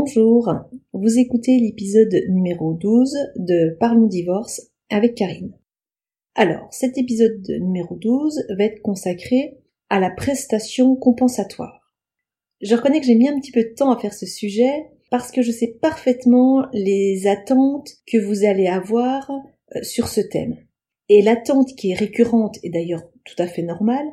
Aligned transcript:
Bonjour, 0.00 0.54
vous 0.92 1.18
écoutez 1.18 1.58
l'épisode 1.58 2.14
numéro 2.28 2.72
12 2.72 3.16
de 3.34 3.76
Parlons 3.80 4.06
divorce 4.06 4.70
avec 4.90 5.16
Karine. 5.16 5.58
Alors, 6.36 6.68
cet 6.70 6.96
épisode 6.98 7.44
numéro 7.60 7.96
12 7.96 8.46
va 8.56 8.64
être 8.64 8.80
consacré 8.80 9.58
à 9.90 9.98
la 9.98 10.10
prestation 10.10 10.94
compensatoire. 10.94 11.92
Je 12.60 12.76
reconnais 12.76 13.00
que 13.00 13.06
j'ai 13.06 13.16
mis 13.16 13.28
un 13.28 13.40
petit 13.40 13.50
peu 13.50 13.64
de 13.64 13.74
temps 13.74 13.90
à 13.90 13.98
faire 13.98 14.14
ce 14.14 14.24
sujet 14.24 14.86
parce 15.10 15.32
que 15.32 15.42
je 15.42 15.50
sais 15.50 15.76
parfaitement 15.82 16.66
les 16.72 17.26
attentes 17.26 17.90
que 18.06 18.18
vous 18.18 18.44
allez 18.44 18.68
avoir 18.68 19.28
euh, 19.74 19.82
sur 19.82 20.06
ce 20.06 20.20
thème. 20.20 20.58
Et 21.08 21.22
l'attente 21.22 21.74
qui 21.74 21.90
est 21.90 21.98
récurrente 21.98 22.58
et 22.62 22.70
d'ailleurs 22.70 23.02
tout 23.24 23.42
à 23.42 23.48
fait 23.48 23.62
normale 23.62 24.06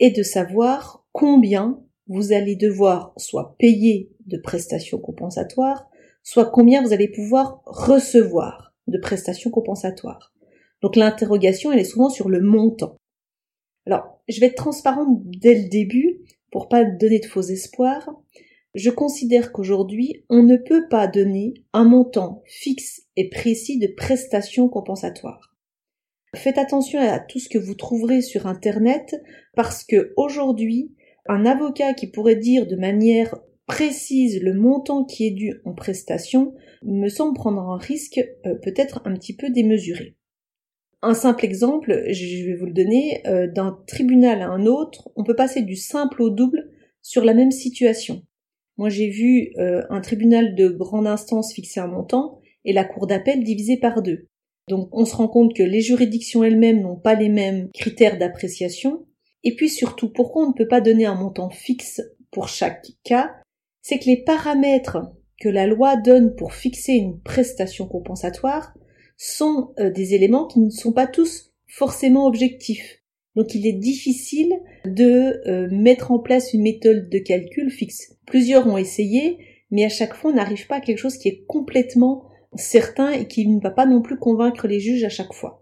est 0.00 0.16
de 0.16 0.24
savoir 0.24 1.06
combien 1.12 1.80
vous 2.12 2.32
allez 2.32 2.56
devoir 2.56 3.12
soit 3.16 3.56
payer 3.58 4.10
de 4.26 4.38
prestations 4.38 4.98
compensatoires, 4.98 5.88
soit 6.22 6.50
combien 6.50 6.82
vous 6.82 6.92
allez 6.92 7.08
pouvoir 7.08 7.62
recevoir 7.66 8.74
de 8.86 8.98
prestations 8.98 9.50
compensatoires. 9.50 10.32
Donc 10.82 10.96
l'interrogation, 10.96 11.72
elle 11.72 11.78
est 11.78 11.84
souvent 11.84 12.10
sur 12.10 12.28
le 12.28 12.40
montant. 12.40 12.96
Alors, 13.86 14.20
je 14.28 14.40
vais 14.40 14.46
être 14.46 14.56
transparente 14.56 15.20
dès 15.24 15.62
le 15.62 15.68
début 15.68 16.20
pour 16.50 16.68
pas 16.68 16.84
donner 16.84 17.18
de 17.18 17.26
faux 17.26 17.42
espoirs. 17.42 18.08
Je 18.74 18.90
considère 18.90 19.52
qu'aujourd'hui, 19.52 20.24
on 20.28 20.42
ne 20.42 20.56
peut 20.56 20.88
pas 20.88 21.06
donner 21.06 21.54
un 21.72 21.84
montant 21.84 22.42
fixe 22.46 23.02
et 23.16 23.28
précis 23.28 23.78
de 23.78 23.88
prestations 23.88 24.68
compensatoires. 24.68 25.54
Faites 26.34 26.58
attention 26.58 26.98
à 26.98 27.18
tout 27.18 27.38
ce 27.38 27.50
que 27.50 27.58
vous 27.58 27.74
trouverez 27.74 28.22
sur 28.22 28.46
Internet 28.46 29.14
parce 29.54 29.84
que 29.84 30.14
aujourd'hui, 30.16 30.94
un 31.26 31.46
avocat 31.46 31.94
qui 31.94 32.08
pourrait 32.08 32.36
dire 32.36 32.66
de 32.66 32.76
manière 32.76 33.34
précise 33.66 34.42
le 34.42 34.54
montant 34.54 35.04
qui 35.04 35.26
est 35.26 35.30
dû 35.30 35.60
en 35.64 35.72
prestation 35.72 36.54
me 36.84 37.08
semble 37.08 37.34
prendre 37.34 37.60
un 37.60 37.78
risque 37.78 38.20
euh, 38.46 38.54
peut-être 38.56 39.00
un 39.04 39.14
petit 39.14 39.36
peu 39.36 39.50
démesuré. 39.50 40.16
Un 41.00 41.14
simple 41.14 41.44
exemple, 41.44 42.04
je 42.10 42.46
vais 42.46 42.54
vous 42.54 42.66
le 42.66 42.72
donner, 42.72 43.26
euh, 43.26 43.48
d'un 43.48 43.78
tribunal 43.86 44.42
à 44.42 44.48
un 44.48 44.66
autre, 44.66 45.10
on 45.16 45.24
peut 45.24 45.34
passer 45.34 45.62
du 45.62 45.74
simple 45.74 46.22
au 46.22 46.30
double 46.30 46.70
sur 47.02 47.24
la 47.24 47.34
même 47.34 47.50
situation. 47.50 48.22
Moi 48.76 48.88
j'ai 48.88 49.08
vu 49.08 49.52
euh, 49.58 49.82
un 49.90 50.00
tribunal 50.00 50.54
de 50.54 50.68
grande 50.68 51.06
instance 51.06 51.52
fixer 51.52 51.80
un 51.80 51.88
montant 51.88 52.40
et 52.64 52.72
la 52.72 52.84
cour 52.84 53.06
d'appel 53.06 53.42
divisé 53.42 53.76
par 53.76 54.02
deux. 54.02 54.28
Donc 54.68 54.88
on 54.92 55.04
se 55.04 55.16
rend 55.16 55.28
compte 55.28 55.54
que 55.54 55.62
les 55.62 55.80
juridictions 55.80 56.44
elles-mêmes 56.44 56.82
n'ont 56.82 56.96
pas 56.96 57.14
les 57.14 57.28
mêmes 57.28 57.68
critères 57.72 58.18
d'appréciation 58.18 59.06
et 59.44 59.54
puis 59.54 59.68
surtout, 59.68 60.10
pourquoi 60.10 60.44
on 60.44 60.48
ne 60.48 60.54
peut 60.54 60.68
pas 60.68 60.80
donner 60.80 61.06
un 61.06 61.14
montant 61.14 61.50
fixe 61.50 62.00
pour 62.30 62.48
chaque 62.48 62.86
cas? 63.04 63.34
C'est 63.82 63.98
que 63.98 64.06
les 64.06 64.22
paramètres 64.22 64.98
que 65.40 65.48
la 65.48 65.66
loi 65.66 65.96
donne 65.96 66.36
pour 66.36 66.54
fixer 66.54 66.92
une 66.92 67.20
prestation 67.20 67.86
compensatoire 67.86 68.74
sont 69.16 69.74
euh, 69.80 69.90
des 69.90 70.14
éléments 70.14 70.46
qui 70.46 70.60
ne 70.60 70.70
sont 70.70 70.92
pas 70.92 71.08
tous 71.08 71.52
forcément 71.66 72.26
objectifs. 72.26 73.02
Donc 73.34 73.54
il 73.54 73.66
est 73.66 73.72
difficile 73.72 74.52
de 74.84 75.40
euh, 75.46 75.68
mettre 75.70 76.12
en 76.12 76.18
place 76.18 76.52
une 76.52 76.62
méthode 76.62 77.08
de 77.08 77.18
calcul 77.18 77.70
fixe. 77.70 78.16
Plusieurs 78.26 78.66
ont 78.66 78.76
essayé, 78.76 79.38
mais 79.70 79.84
à 79.84 79.88
chaque 79.88 80.14
fois 80.14 80.30
on 80.30 80.34
n'arrive 80.34 80.66
pas 80.66 80.76
à 80.76 80.80
quelque 80.80 80.98
chose 80.98 81.16
qui 81.16 81.28
est 81.28 81.44
complètement 81.46 82.28
certain 82.54 83.10
et 83.10 83.26
qui 83.26 83.48
ne 83.48 83.60
va 83.60 83.70
pas 83.70 83.86
non 83.86 84.02
plus 84.02 84.18
convaincre 84.18 84.68
les 84.68 84.80
juges 84.80 85.04
à 85.04 85.08
chaque 85.08 85.32
fois. 85.32 85.61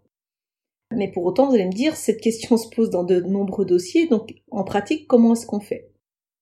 Mais 0.96 1.08
pour 1.08 1.24
autant, 1.24 1.48
vous 1.48 1.54
allez 1.54 1.66
me 1.66 1.72
dire, 1.72 1.96
cette 1.96 2.20
question 2.20 2.56
se 2.56 2.68
pose 2.68 2.90
dans 2.90 3.04
de 3.04 3.20
nombreux 3.20 3.64
dossiers, 3.64 4.08
donc 4.08 4.34
en 4.50 4.64
pratique, 4.64 5.06
comment 5.06 5.34
est-ce 5.34 5.46
qu'on 5.46 5.60
fait? 5.60 5.90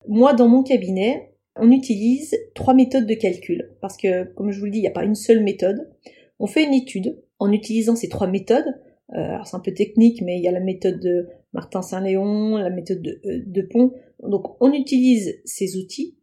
Moi, 0.06 0.32
dans 0.32 0.48
mon 0.48 0.62
cabinet, 0.62 1.34
on 1.56 1.70
utilise 1.70 2.36
trois 2.54 2.74
méthodes 2.74 3.06
de 3.06 3.14
calcul, 3.14 3.76
parce 3.80 3.96
que, 3.96 4.24
comme 4.34 4.50
je 4.50 4.58
vous 4.58 4.66
le 4.66 4.70
dis, 4.70 4.78
il 4.78 4.82
n'y 4.82 4.88
a 4.88 4.92
pas 4.92 5.04
une 5.04 5.14
seule 5.14 5.42
méthode. 5.42 5.90
On 6.38 6.46
fait 6.46 6.64
une 6.64 6.74
étude 6.74 7.20
en 7.38 7.52
utilisant 7.52 7.96
ces 7.96 8.08
trois 8.08 8.26
méthodes. 8.26 8.80
Euh, 9.14 9.36
c'est 9.44 9.56
un 9.56 9.60
peu 9.60 9.72
technique, 9.72 10.22
mais 10.22 10.38
il 10.38 10.44
y 10.44 10.48
a 10.48 10.52
la 10.52 10.60
méthode 10.60 11.00
de 11.00 11.28
Martin 11.52 11.82
Saint-Léon, 11.82 12.56
la 12.56 12.70
méthode 12.70 13.02
de, 13.02 13.20
euh, 13.26 13.42
de 13.44 13.62
Pont. 13.62 13.92
Donc 14.22 14.56
on 14.60 14.72
utilise 14.72 15.40
ces 15.44 15.76
outils, 15.76 16.16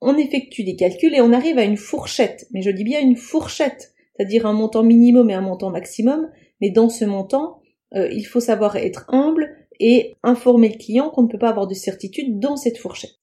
on 0.00 0.16
effectue 0.16 0.64
des 0.64 0.76
calculs 0.76 1.14
et 1.14 1.20
on 1.20 1.32
arrive 1.32 1.58
à 1.58 1.64
une 1.64 1.76
fourchette. 1.76 2.46
Mais 2.52 2.62
je 2.62 2.70
dis 2.70 2.84
bien 2.84 3.00
une 3.00 3.16
fourchette, 3.16 3.94
c'est-à-dire 4.16 4.46
un 4.46 4.52
montant 4.52 4.82
minimum 4.82 5.30
et 5.30 5.34
un 5.34 5.40
montant 5.40 5.70
maximum. 5.70 6.30
Mais 6.60 6.70
dans 6.70 6.88
ce 6.88 7.04
montant, 7.04 7.61
euh, 7.94 8.08
il 8.10 8.24
faut 8.24 8.40
savoir 8.40 8.76
être 8.76 9.04
humble 9.08 9.54
et 9.80 10.16
informer 10.22 10.68
le 10.68 10.78
client 10.78 11.10
qu'on 11.10 11.22
ne 11.22 11.28
peut 11.28 11.38
pas 11.38 11.50
avoir 11.50 11.66
de 11.66 11.74
certitude 11.74 12.38
dans 12.38 12.56
cette 12.56 12.78
fourchette. 12.78 13.18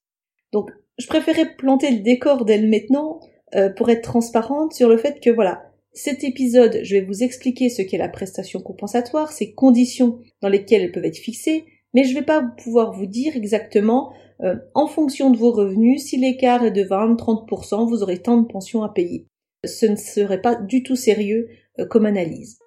Donc, 0.51 0.69
je 0.97 1.07
préférais 1.07 1.55
planter 1.55 1.91
le 1.91 1.99
décor 1.99 2.45
dès 2.45 2.61
maintenant 2.61 3.19
euh, 3.55 3.69
pour 3.69 3.89
être 3.89 4.03
transparente 4.03 4.73
sur 4.73 4.89
le 4.89 4.97
fait 4.97 5.19
que 5.21 5.29
voilà, 5.29 5.63
cet 5.93 6.23
épisode, 6.23 6.79
je 6.83 6.95
vais 6.95 7.01
vous 7.01 7.23
expliquer 7.23 7.69
ce 7.69 7.81
qu'est 7.81 7.97
la 7.97 8.09
prestation 8.09 8.59
compensatoire, 8.59 9.31
ses 9.31 9.53
conditions 9.53 10.19
dans 10.41 10.49
lesquelles 10.49 10.81
elles 10.83 10.91
peuvent 10.91 11.05
être 11.05 11.17
fixées, 11.17 11.65
mais 11.93 12.03
je 12.03 12.13
ne 12.13 12.19
vais 12.19 12.25
pas 12.25 12.43
pouvoir 12.61 12.93
vous 12.93 13.07
dire 13.07 13.35
exactement, 13.35 14.11
euh, 14.41 14.55
en 14.75 14.87
fonction 14.87 15.31
de 15.31 15.37
vos 15.37 15.51
revenus, 15.51 16.03
si 16.03 16.17
l'écart 16.17 16.63
est 16.63 16.71
de 16.71 16.83
20-30%, 16.83 17.87
vous 17.87 18.03
aurez 18.03 18.19
tant 18.19 18.37
de 18.37 18.47
pensions 18.47 18.83
à 18.83 18.89
payer. 18.89 19.25
Ce 19.65 19.85
ne 19.85 19.95
serait 19.95 20.41
pas 20.41 20.55
du 20.55 20.83
tout 20.83 20.95
sérieux 20.95 21.49
comme 21.89 22.05
analyse. 22.05 22.59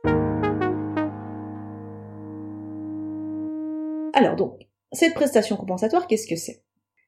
Alors 4.13 4.37
donc, 4.37 4.61
cette 4.93 5.15
prestation 5.15 5.57
compensatoire, 5.57 6.07
qu'est-ce 6.07 6.27
que 6.27 6.37
c'est? 6.37 6.63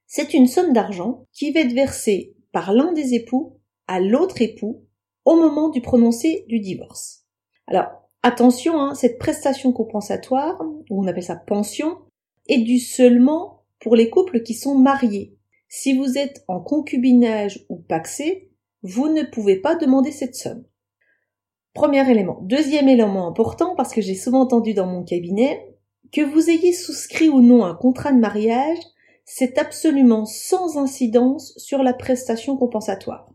C'est 0.07 0.35
une 0.35 0.47
somme 0.47 0.73
d'argent 0.73 1.27
qui 1.33 1.53
va 1.53 1.61
être 1.61 1.73
versée 1.73 2.35
par 2.53 2.73
l'un 2.73 2.93
des 2.93 3.15
époux 3.15 3.59
à 3.87 4.01
l'autre 4.01 4.41
époux 4.41 4.85
au 5.25 5.37
moment 5.37 5.69
du 5.69 5.81
prononcé 5.81 6.45
du 6.49 6.61
divorce. 6.61 7.25
Alors, 7.67 7.89
attention, 8.23 8.81
hein, 8.81 8.95
cette 8.95 9.19
prestation 9.19 9.73
compensatoire, 9.73 10.61
ou 10.91 11.03
on 11.03 11.07
appelle 11.07 11.23
ça 11.23 11.37
pension, 11.37 11.99
est 12.47 12.59
due 12.59 12.79
seulement 12.79 13.65
pour 13.81 13.97
les 13.97 14.11
couples 14.11 14.43
qui 14.43 14.55
sont 14.55 14.77
mariés. 14.77 15.37
Si 15.69 15.97
vous 15.97 16.19
êtes 16.19 16.45
en 16.49 16.61
concubinage 16.61 17.65
ou 17.69 17.77
paxé, 17.77 18.51
vous 18.83 19.09
ne 19.09 19.23
pouvez 19.23 19.57
pas 19.57 19.75
demander 19.75 20.13
cette 20.13 20.37
somme. 20.37 20.65
Premier 21.73 22.09
élément. 22.09 22.39
Deuxième 22.43 22.89
élément 22.89 23.27
important, 23.27 23.75
parce 23.75 23.93
que 23.93 24.01
j'ai 24.01 24.15
souvent 24.15 24.43
entendu 24.43 24.75
dans 24.75 24.87
mon 24.87 25.03
cabinet, 25.03 25.74
que 26.15 26.21
vous 26.21 26.49
ayez 26.49 26.73
souscrit 26.73 27.29
ou 27.29 27.41
non 27.41 27.65
un 27.65 27.75
contrat 27.75 28.13
de 28.13 28.19
mariage, 28.19 28.79
c'est 29.25 29.59
absolument 29.59 30.27
sans 30.27 30.79
incidence 30.79 31.55
sur 31.57 31.83
la 31.83 31.93
prestation 31.93 32.57
compensatoire. 32.57 33.29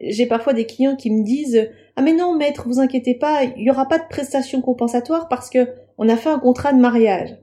J'ai 0.00 0.26
parfois 0.26 0.54
des 0.54 0.64
clients 0.66 0.96
qui 0.96 1.10
me 1.10 1.22
disent 1.22 1.70
Ah 1.96 2.02
mais 2.02 2.14
non 2.14 2.34
maître, 2.34 2.66
vous 2.66 2.80
inquiétez 2.80 3.14
pas, 3.14 3.44
il 3.44 3.62
n'y 3.62 3.70
aura 3.70 3.86
pas 3.86 3.98
de 3.98 4.08
prestation 4.08 4.62
compensatoire 4.62 5.28
parce 5.28 5.50
que 5.50 5.68
on 5.98 6.08
a 6.08 6.16
fait 6.16 6.30
un 6.30 6.38
contrat 6.38 6.72
de 6.72 6.80
mariage. 6.80 7.36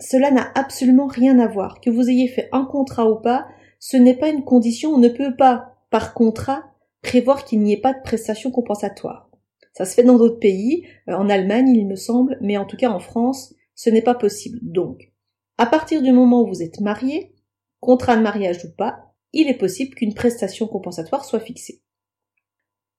Cela 0.00 0.30
n'a 0.30 0.50
absolument 0.54 1.06
rien 1.06 1.38
à 1.38 1.46
voir. 1.46 1.80
Que 1.80 1.90
vous 1.90 2.08
ayez 2.08 2.26
fait 2.26 2.48
un 2.52 2.64
contrat 2.64 3.08
ou 3.08 3.16
pas, 3.16 3.46
ce 3.78 3.96
n'est 3.96 4.16
pas 4.16 4.30
une 4.30 4.44
condition, 4.44 4.90
on 4.90 4.98
ne 4.98 5.08
peut 5.08 5.36
pas, 5.36 5.76
par 5.90 6.14
contrat, 6.14 6.64
prévoir 7.02 7.44
qu'il 7.44 7.60
n'y 7.60 7.74
ait 7.74 7.80
pas 7.80 7.92
de 7.92 8.02
prestation 8.02 8.50
compensatoire. 8.50 9.28
Ça 9.74 9.84
se 9.84 9.94
fait 9.94 10.02
dans 10.02 10.16
d'autres 10.16 10.40
pays, 10.40 10.86
euh, 11.08 11.14
en 11.14 11.28
Allemagne 11.28 11.68
il 11.68 11.86
me 11.86 11.96
semble, 11.96 12.38
mais 12.40 12.56
en 12.56 12.64
tout 12.64 12.76
cas 12.76 12.90
en 12.90 13.00
France, 13.00 13.53
ce 13.74 13.90
n'est 13.90 14.02
pas 14.02 14.14
possible. 14.14 14.58
Donc, 14.62 15.12
à 15.58 15.66
partir 15.66 16.02
du 16.02 16.12
moment 16.12 16.42
où 16.42 16.48
vous 16.48 16.62
êtes 16.62 16.80
marié, 16.80 17.34
contrat 17.80 18.16
de 18.16 18.22
mariage 18.22 18.64
ou 18.64 18.68
pas, 18.76 19.14
il 19.32 19.48
est 19.48 19.58
possible 19.58 19.94
qu'une 19.94 20.14
prestation 20.14 20.66
compensatoire 20.66 21.24
soit 21.24 21.40
fixée. 21.40 21.82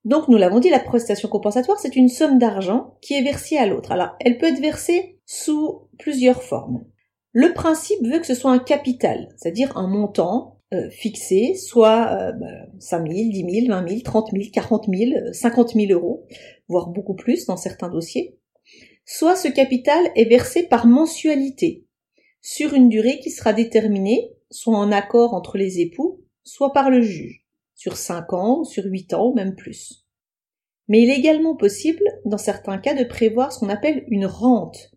Donc, 0.03 0.27
nous 0.27 0.37
l'avons 0.37 0.59
dit, 0.59 0.69
la 0.69 0.79
prestation 0.79 1.27
compensatoire, 1.27 1.79
c'est 1.79 1.95
une 1.95 2.09
somme 2.09 2.37
d'argent 2.37 2.97
qui 3.01 3.15
est 3.15 3.23
versée 3.23 3.57
à 3.57 3.65
l'autre. 3.65 3.91
Alors, 3.91 4.15
elle 4.19 4.37
peut 4.37 4.45
être 4.45 4.61
versée 4.61 5.19
sous 5.25 5.89
plusieurs 5.97 6.43
formes. 6.43 6.85
Le 7.31 7.53
principe 7.53 8.05
veut 8.05 8.19
que 8.19 8.27
ce 8.27 8.35
soit 8.35 8.51
un 8.51 8.59
capital, 8.59 9.29
c'est-à-dire 9.35 9.75
un 9.75 9.87
montant 9.87 10.59
euh, 10.73 10.89
fixé, 10.89 11.55
soit 11.55 12.31
5 12.79 13.11
000, 13.11 13.29
10 13.31 13.65
000, 13.65 13.67
20 13.67 13.89
000, 13.89 14.01
30 14.01 14.29
000, 14.31 14.43
40 14.53 14.85
000, 14.93 15.33
50 15.33 15.73
000 15.73 15.91
euros, 15.91 16.27
voire 16.69 16.89
beaucoup 16.89 17.15
plus 17.15 17.45
dans 17.47 17.57
certains 17.57 17.89
dossiers 17.89 18.37
soit 19.05 19.35
ce 19.35 19.47
capital 19.47 20.11
est 20.15 20.25
versé 20.25 20.63
par 20.63 20.87
mensualité, 20.87 21.85
sur 22.41 22.73
une 22.73 22.89
durée 22.89 23.19
qui 23.19 23.31
sera 23.31 23.53
déterminée, 23.53 24.31
soit 24.51 24.77
en 24.77 24.91
accord 24.91 25.33
entre 25.33 25.57
les 25.57 25.79
époux, 25.79 26.21
soit 26.43 26.73
par 26.73 26.89
le 26.89 27.01
juge, 27.01 27.45
sur 27.75 27.97
5 27.97 28.33
ans, 28.33 28.63
sur 28.63 28.83
8 28.85 29.13
ans 29.13 29.27
ou 29.29 29.33
même 29.33 29.55
plus. 29.55 30.05
Mais 30.87 31.01
il 31.01 31.09
est 31.09 31.17
également 31.17 31.55
possible, 31.55 32.03
dans 32.25 32.37
certains 32.37 32.77
cas, 32.77 32.93
de 32.93 33.03
prévoir 33.03 33.51
ce 33.51 33.59
qu'on 33.59 33.69
appelle 33.69 34.05
une 34.07 34.27
rente, 34.27 34.91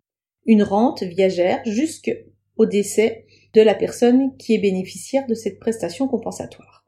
une 0.45 0.63
rente 0.63 1.03
viagère 1.03 1.63
jusqu'au 1.65 2.67
décès 2.67 3.27
de 3.55 3.63
la 3.63 3.75
personne 3.75 4.37
qui 4.37 4.55
est 4.55 4.59
bénéficiaire 4.59 5.27
de 5.27 5.35
cette 5.35 5.59
prestation 5.59 6.09
compensatoire. 6.09 6.85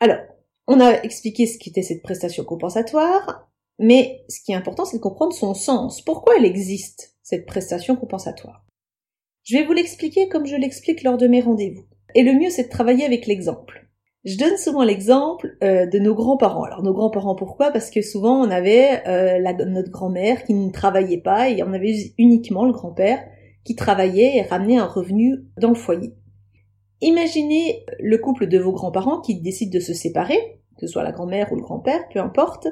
Alors, 0.00 0.20
on 0.66 0.80
a 0.80 1.02
expliqué 1.02 1.46
ce 1.46 1.58
qu'était 1.58 1.82
cette 1.82 2.02
prestation 2.02 2.44
compensatoire. 2.44 3.50
Mais 3.78 4.24
ce 4.28 4.40
qui 4.42 4.52
est 4.52 4.56
important, 4.56 4.84
c'est 4.84 4.96
de 4.96 5.02
comprendre 5.02 5.32
son 5.32 5.54
sens. 5.54 6.02
Pourquoi 6.02 6.34
elle 6.38 6.44
existe, 6.44 7.14
cette 7.22 7.46
prestation 7.46 7.96
compensatoire? 7.96 8.64
Je 9.44 9.56
vais 9.56 9.64
vous 9.64 9.72
l'expliquer 9.72 10.28
comme 10.28 10.46
je 10.46 10.56
l'explique 10.56 11.02
lors 11.02 11.18
de 11.18 11.28
mes 11.28 11.40
rendez-vous. 11.40 11.84
Et 12.14 12.22
le 12.22 12.32
mieux, 12.32 12.50
c'est 12.50 12.64
de 12.64 12.68
travailler 12.68 13.04
avec 13.04 13.26
l'exemple. 13.26 13.86
Je 14.24 14.36
donne 14.36 14.56
souvent 14.56 14.82
l'exemple 14.82 15.56
euh, 15.62 15.86
de 15.86 16.00
nos 16.00 16.14
grands-parents. 16.14 16.64
Alors 16.64 16.82
nos 16.82 16.92
grands-parents 16.92 17.36
pourquoi? 17.36 17.70
Parce 17.70 17.90
que 17.90 18.02
souvent 18.02 18.44
on 18.44 18.50
avait 18.50 19.06
euh, 19.06 19.64
notre 19.66 19.92
grand-mère 19.92 20.42
qui 20.42 20.52
ne 20.52 20.72
travaillait 20.72 21.20
pas 21.20 21.48
et 21.48 21.62
on 21.62 21.72
avait 21.72 21.94
uniquement 22.18 22.64
le 22.64 22.72
grand-père 22.72 23.24
qui 23.64 23.76
travaillait 23.76 24.36
et 24.36 24.42
ramenait 24.42 24.78
un 24.78 24.86
revenu 24.86 25.44
dans 25.60 25.68
le 25.68 25.76
foyer. 25.76 26.12
Imaginez 27.02 27.84
le 28.00 28.18
couple 28.18 28.48
de 28.48 28.58
vos 28.58 28.72
grands-parents 28.72 29.20
qui 29.20 29.40
décident 29.40 29.72
de 29.72 29.80
se 29.80 29.94
séparer, 29.94 30.60
que 30.76 30.86
ce 30.86 30.92
soit 30.92 31.04
la 31.04 31.12
grand-mère 31.12 31.52
ou 31.52 31.56
le 31.56 31.62
grand-père, 31.62 32.08
peu 32.12 32.18
importe. 32.18 32.66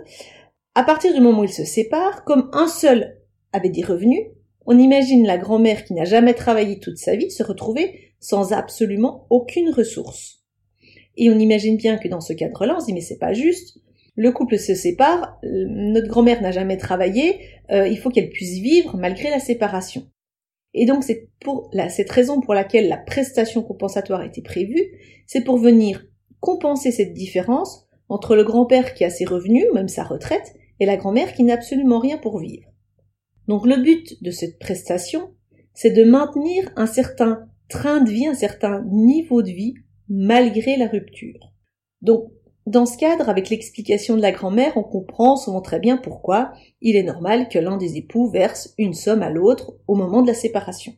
À 0.77 0.83
partir 0.83 1.15
du 1.15 1.21
moment 1.21 1.41
où 1.41 1.45
ils 1.45 1.53
se 1.53 1.65
séparent, 1.65 2.25
comme 2.25 2.51
un 2.53 2.67
seul 2.67 3.19
avait 3.53 3.69
des 3.69 3.85
revenus, 3.85 4.25
on 4.67 4.77
imagine 4.77 5.25
la 5.25 5.39
grand-mère 5.39 5.85
qui 5.85 5.95
n'a 5.95 6.05
jamais 6.05 6.35
travaillé 6.35 6.81
toute 6.81 6.99
sa 6.99 7.15
vie 7.15 7.31
se 7.31 7.45
retrouver 7.45 8.15
sans 8.19 8.53
absolument 8.53 9.27
aucune 9.31 9.71
ressource. 9.71 10.43
Et 11.17 11.31
on 11.31 11.39
imagine 11.39 11.77
bien 11.77 11.97
que 11.97 12.09
dans 12.09 12.21
ce 12.21 12.33
cadre-là, 12.33 12.75
on 12.77 12.81
se 12.81 12.87
dit 12.87 12.93
mais 12.93 13.01
c'est 13.01 13.19
pas 13.19 13.33
juste. 13.33 13.79
Le 14.17 14.33
couple 14.33 14.59
se 14.59 14.75
sépare, 14.75 15.39
notre 15.45 16.09
grand-mère 16.09 16.43
n'a 16.43 16.51
jamais 16.51 16.77
travaillé, 16.77 17.41
euh, 17.71 17.87
il 17.87 17.99
faut 17.99 18.11
qu'elle 18.11 18.31
puisse 18.31 18.59
vivre 18.59 18.97
malgré 18.97 19.31
la 19.31 19.41
séparation. 19.41 20.09
Et 20.73 20.87
donc 20.87 21.05
c'est 21.05 21.29
pour 21.41 21.71
la, 21.73 21.89
cette 21.89 22.11
raison 22.11 22.41
pour 22.41 22.55
laquelle 22.55 22.89
la 22.89 22.97
prestation 22.97 23.63
compensatoire 23.63 24.23
été 24.23 24.43
prévue, 24.43 24.91
c'est 25.27 25.45
pour 25.45 25.59
venir 25.59 26.05
compenser 26.41 26.91
cette 26.91 27.13
différence 27.13 27.87
entre 28.09 28.35
le 28.35 28.43
grand-père 28.43 28.95
qui 28.95 29.05
a 29.05 29.11
ses 29.11 29.25
revenus, 29.25 29.67
même 29.73 29.89
sa 29.89 30.03
retraite, 30.03 30.55
et 30.81 30.87
la 30.87 30.97
grand-mère 30.97 31.33
qui 31.35 31.45
n'a 31.45 31.55
absolument 31.55 31.99
rien 31.99 32.19
pour 32.19 32.39
vivre. 32.39 32.69
Donc 33.49 33.67
le 33.67 33.77
but 33.77 34.23
de 34.23 34.31
cette 34.31 34.59
prestation, 34.59 35.35
c'est 35.75 35.91
de 35.91 36.05
maintenir 36.05 36.71
un 36.77 36.87
certain 36.87 37.49
train 37.69 38.01
de 38.01 38.11
vie, 38.11 38.27
un 38.27 38.35
certain 38.35 38.85
niveau 38.91 39.43
de 39.43 39.51
vie 39.51 39.75
malgré 40.09 40.77
la 40.77 40.87
rupture. 40.87 41.53
Donc, 42.03 42.31
dans 42.67 42.87
ce 42.87 42.97
cadre, 42.97 43.29
avec 43.29 43.51
l'explication 43.51 44.17
de 44.17 44.23
la 44.23 44.33
grand-mère, 44.33 44.77
on 44.77 44.83
comprend 44.83 45.37
souvent 45.37 45.61
très 45.61 45.81
bien 45.81 45.99
pourquoi 45.99 46.53
il 46.81 46.97
est 46.97 47.03
normal 47.03 47.49
que 47.49 47.59
l'un 47.59 47.77
des 47.77 47.97
époux 47.97 48.31
verse 48.31 48.75
une 48.79 48.95
somme 48.95 49.23
à 49.23 49.31
l'autre 49.31 49.75
au 49.87 49.95
moment 49.95 50.23
de 50.23 50.29
la 50.29 50.35
séparation. 50.35 50.95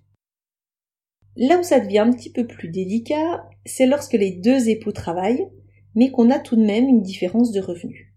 Là 1.36 1.58
où 1.58 1.62
ça 1.62 1.80
devient 1.80 1.98
un 1.98 2.12
petit 2.12 2.30
peu 2.30 2.46
plus 2.46 2.68
délicat, 2.68 3.48
c'est 3.64 3.86
lorsque 3.86 4.14
les 4.14 4.30
deux 4.30 4.68
époux 4.68 4.92
travaillent, 4.92 5.48
mais 5.94 6.10
qu'on 6.10 6.30
a 6.30 6.38
tout 6.38 6.56
de 6.56 6.64
même 6.64 6.88
une 6.88 7.02
différence 7.02 7.50
de 7.50 7.60
revenus. 7.60 8.12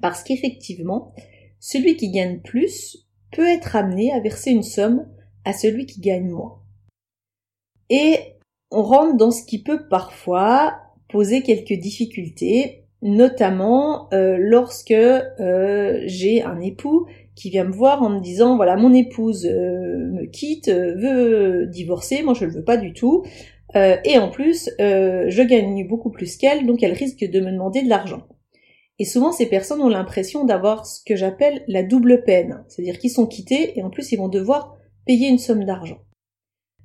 Parce 0.00 0.22
qu'effectivement, 0.22 1.12
celui 1.60 1.96
qui 1.96 2.10
gagne 2.10 2.40
plus 2.40 3.06
peut 3.32 3.46
être 3.46 3.76
amené 3.76 4.12
à 4.12 4.20
verser 4.20 4.50
une 4.50 4.62
somme 4.62 5.06
à 5.44 5.52
celui 5.52 5.86
qui 5.86 6.00
gagne 6.00 6.28
moins. 6.28 6.60
Et 7.90 8.18
on 8.70 8.82
rentre 8.82 9.16
dans 9.16 9.30
ce 9.30 9.44
qui 9.44 9.62
peut 9.62 9.88
parfois 9.88 10.74
poser 11.08 11.42
quelques 11.42 11.80
difficultés, 11.80 12.84
notamment 13.02 14.08
euh, 14.12 14.36
lorsque 14.38 14.90
euh, 14.90 16.00
j'ai 16.04 16.42
un 16.42 16.60
époux 16.60 17.06
qui 17.36 17.50
vient 17.50 17.64
me 17.64 17.72
voir 17.72 18.02
en 18.02 18.10
me 18.10 18.20
disant 18.20 18.56
voilà 18.56 18.76
mon 18.76 18.92
épouse 18.92 19.46
euh, 19.46 20.10
me 20.10 20.26
quitte, 20.26 20.68
veut 20.68 21.66
divorcer, 21.66 22.22
moi 22.22 22.34
je 22.34 22.44
le 22.44 22.52
veux 22.52 22.64
pas 22.64 22.76
du 22.76 22.92
tout, 22.92 23.24
et 23.74 24.18
en 24.18 24.30
plus 24.30 24.70
je 24.78 25.42
gagne 25.42 25.86
beaucoup 25.86 26.08
plus 26.10 26.38
qu'elle, 26.38 26.64
donc 26.64 26.82
elle 26.82 26.94
risque 26.94 27.20
de 27.20 27.40
me 27.40 27.52
demander 27.52 27.82
de 27.82 27.90
l'argent. 27.90 28.22
Et 28.98 29.04
souvent 29.04 29.32
ces 29.32 29.46
personnes 29.46 29.82
ont 29.82 29.88
l'impression 29.88 30.44
d'avoir 30.44 30.86
ce 30.86 31.02
que 31.04 31.16
j'appelle 31.16 31.64
la 31.68 31.82
double 31.82 32.24
peine, 32.24 32.64
c'est-à-dire 32.68 32.98
qu'ils 32.98 33.10
sont 33.10 33.26
quittés 33.26 33.78
et 33.78 33.82
en 33.82 33.90
plus 33.90 34.12
ils 34.12 34.16
vont 34.16 34.28
devoir 34.28 34.76
payer 35.04 35.28
une 35.28 35.38
somme 35.38 35.64
d'argent. 35.64 35.98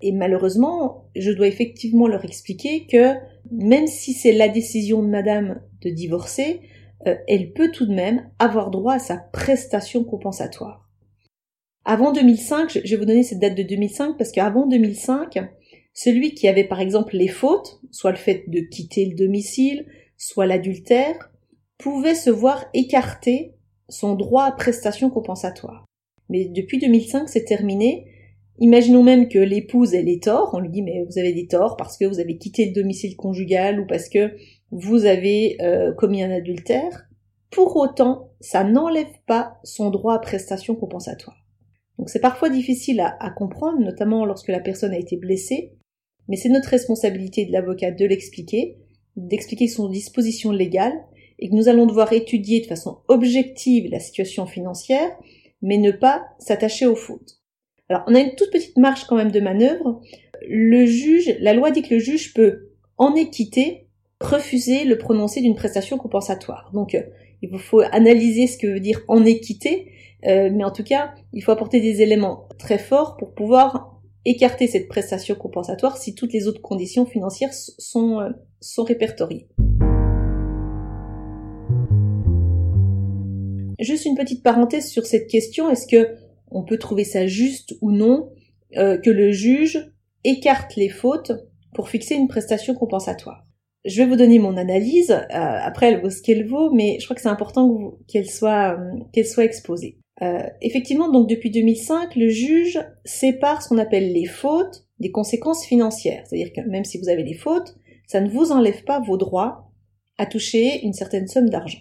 Et 0.01 0.11
malheureusement, 0.11 1.09
je 1.15 1.31
dois 1.31 1.47
effectivement 1.47 2.07
leur 2.07 2.25
expliquer 2.25 2.87
que 2.87 3.15
même 3.51 3.87
si 3.87 4.13
c'est 4.13 4.33
la 4.33 4.49
décision 4.49 5.03
de 5.03 5.07
madame 5.07 5.61
de 5.81 5.89
divorcer, 5.89 6.61
euh, 7.07 7.15
elle 7.27 7.53
peut 7.53 7.71
tout 7.71 7.85
de 7.85 7.93
même 7.93 8.29
avoir 8.39 8.71
droit 8.71 8.93
à 8.93 8.99
sa 8.99 9.17
prestation 9.17 10.03
compensatoire. 10.03 10.89
Avant 11.85 12.11
2005, 12.11 12.81
je 12.83 12.89
vais 12.89 12.95
vous 12.95 13.05
donner 13.05 13.23
cette 13.23 13.39
date 13.39 13.55
de 13.55 13.63
2005 13.63 14.17
parce 14.17 14.31
qu'avant 14.31 14.67
2005, 14.67 15.39
celui 15.93 16.33
qui 16.35 16.47
avait 16.47 16.63
par 16.63 16.79
exemple 16.79 17.15
les 17.17 17.27
fautes, 17.27 17.79
soit 17.91 18.11
le 18.11 18.17
fait 18.17 18.43
de 18.47 18.59
quitter 18.59 19.05
le 19.05 19.15
domicile, 19.15 19.85
soit 20.17 20.45
l'adultère, 20.45 21.31
pouvait 21.81 22.16
se 22.16 22.30
voir 22.30 22.66
écarter 22.74 23.56
son 23.89 24.16
droit 24.16 24.44
à 24.44 24.51
prestation 24.51 25.10
compensatoire. 25.10 25.86
Mais 26.30 26.45
depuis 26.45 26.80
2005, 26.80 27.28
c'est 27.28 27.45
terminé 27.45 28.07
Imaginons 28.62 29.01
même 29.01 29.28
que 29.28 29.39
l'épouse 29.39 29.95
ait 29.95 30.04
les 30.04 30.19
torts, 30.19 30.51
on 30.54 30.60
lui 30.60 30.69
dit 30.69 30.83
mais 30.83 31.04
vous 31.10 31.18
avez 31.18 31.33
des 31.33 31.48
torts 31.48 31.78
parce 31.78 31.98
que 31.98 32.06
vous 32.06 32.19
avez 32.19 32.38
quitté 32.38 32.68
le 32.68 32.74
domicile 32.74 33.16
conjugal 33.16 33.80
ou 33.80 33.88
parce 33.88 34.07
que 34.07 34.36
vous 34.69 35.06
avez 35.06 35.57
euh, 35.62 35.94
commis 35.94 36.22
un 36.22 36.30
adultère. 36.30 37.07
Pour 37.50 37.75
autant, 37.75 38.30
ça 38.39 38.63
n'enlève 38.63 39.12
pas 39.25 39.57
son 39.63 39.89
droit 39.89 40.13
à 40.13 40.19
prestation 40.19 40.75
compensatoire. 40.75 41.44
Donc 41.98 42.12
c'est 42.12 42.19
parfois 42.19 42.50
difficile 42.51 43.00
à, 43.00 43.18
à, 43.19 43.31
comprendre, 43.31 43.80
notamment 43.80 44.25
lorsque 44.25 44.50
la 44.50 44.60
personne 44.60 44.94
a 44.94 45.00
été 45.00 45.18
blessée, 45.18 45.74
mais 46.28 46.36
c'est 46.36 46.50
notre 46.50 46.69
responsabilité 46.69 47.45
de 47.45 47.51
l'avocat 47.51 47.89
de 47.89 48.06
l'expliquer, 48.06 48.78
d'expliquer 49.16 49.69
son 49.69 49.89
disposition 49.89 50.51
légale, 50.51 50.94
et 51.41 51.49
que 51.49 51.55
nous 51.55 51.67
allons 51.67 51.88
devoir 51.88 52.13
étudier 52.13 52.61
de 52.61 52.67
façon 52.67 52.99
objective 53.07 53.89
la 53.91 53.99
situation 53.99 54.45
financière, 54.45 55.09
mais 55.61 55.77
ne 55.77 55.91
pas 55.91 56.23
s'attacher 56.39 56.85
aux 56.85 56.95
fautes. 56.95 57.41
Alors, 57.89 58.03
on 58.07 58.15
a 58.15 58.19
une 58.19 58.35
toute 58.35 58.51
petite 58.51 58.77
marge 58.77 59.03
quand 59.05 59.17
même 59.17 59.31
de 59.31 59.39
manœuvre. 59.41 60.01
Le 60.47 60.85
juge, 60.85 61.35
la 61.39 61.53
loi 61.53 61.71
dit 61.71 61.81
que 61.81 61.95
le 61.95 61.99
juge 61.99 62.33
peut, 62.33 62.69
en 62.97 63.15
équité, 63.15 63.88
refuser 64.21 64.85
le 64.85 64.97
prononcé 64.97 65.41
d'une 65.41 65.55
prestation 65.55 65.97
compensatoire. 65.97 66.71
Donc, 66.73 66.95
euh, 66.95 67.01
il 67.41 67.49
faut 67.57 67.81
analyser 67.91 68.47
ce 68.47 68.57
que 68.57 68.67
veut 68.67 68.79
dire 68.79 69.01
en 69.07 69.25
équité, 69.25 69.91
euh, 70.27 70.49
mais 70.53 70.63
en 70.63 70.71
tout 70.71 70.83
cas, 70.83 71.13
il 71.33 71.44
faut 71.44 71.51
apporter 71.51 71.81
des 71.81 72.01
éléments 72.01 72.47
très 72.59 72.77
forts 72.77 73.17
pour 73.17 73.33
pouvoir 73.33 73.99
écarter 74.25 74.67
cette 74.67 74.87
prestation 74.87 75.33
compensatoire 75.35 75.97
si 75.97 76.13
toutes 76.13 76.33
les 76.33 76.47
autres 76.47 76.61
conditions 76.61 77.06
financières 77.06 77.54
sont, 77.54 78.19
euh, 78.19 78.30
sont 78.59 78.83
répertoriées. 78.83 79.47
Juste 83.81 84.06
une 84.06 84.16
petite 84.16 84.44
parenthèse 84.44 84.90
sur 84.90 85.07
cette 85.07 85.28
question, 85.28 85.69
est-ce 85.69 85.88
que 85.88 86.16
on 86.52 86.64
peut 86.64 86.78
trouver 86.78 87.04
ça 87.04 87.26
juste 87.26 87.76
ou 87.81 87.92
non 87.92 88.30
euh, 88.78 88.97
que 88.97 89.09
le 89.09 89.31
juge 89.31 89.92
écarte 90.23 90.76
les 90.76 90.90
fautes 90.90 91.31
pour 91.73 91.90
fixer 91.90 92.14
une 92.14 92.28
prestation 92.28 92.76
compensatoire? 92.76 93.44
Je 93.83 93.97
vais 93.97 94.07
vous 94.07 94.16
donner 94.16 94.38
mon 94.38 94.56
analyse. 94.56 95.09
Euh, 95.09 95.26
après, 95.31 95.88
elle 95.88 96.00
vaut 96.00 96.11
ce 96.11 96.21
qu'elle 96.21 96.45
vaut, 96.45 96.71
mais 96.71 96.97
je 97.00 97.06
crois 97.06 97.16
que 97.16 97.23
c'est 97.23 97.28
important 97.28 97.97
qu'elle 98.07 98.30
soit 98.30 98.78
euh, 98.78 99.00
qu'elle 99.11 99.26
soit 99.26 99.45
exposée. 99.45 99.97
effectivement, 100.61 101.09
donc 101.11 101.28
depuis 101.28 101.50
2005, 101.50 102.16
le 102.16 102.30
juge 102.30 102.80
sépare 103.04 103.64
ce 103.64 103.69
qu'on 103.69 103.80
appelle 103.80 104.14
les 104.14 104.28
fautes 104.28 104.85
des 105.00 105.09
conséquences 105.09 105.66
financières. 105.66 106.23
C'est-à-dire 106.28 106.54
que 106.54 106.61
même 106.69 106.85
si 106.85 107.00
vous 107.00 107.09
avez 107.09 107.23
des 107.23 107.33
fautes, 107.33 107.76
ça 108.06 108.21
ne 108.21 108.30
vous 108.30 108.52
enlève 108.52 108.83
pas 108.83 109.00
vos 109.00 109.18
droits 109.18 109.71
à 110.19 110.28
toucher 110.28 110.85
une 110.85 110.94
certaine 110.94 111.28
somme 111.28 111.50
d'argent. 111.50 111.80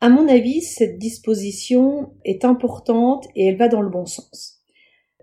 À 0.00 0.10
mon 0.10 0.28
avis, 0.28 0.60
cette 0.62 0.98
disposition 0.98 2.12
est 2.24 2.44
importante 2.44 3.26
et 3.34 3.46
elle 3.46 3.56
va 3.56 3.68
dans 3.68 3.80
le 3.82 3.90
bon 3.90 4.06
sens. 4.06 4.60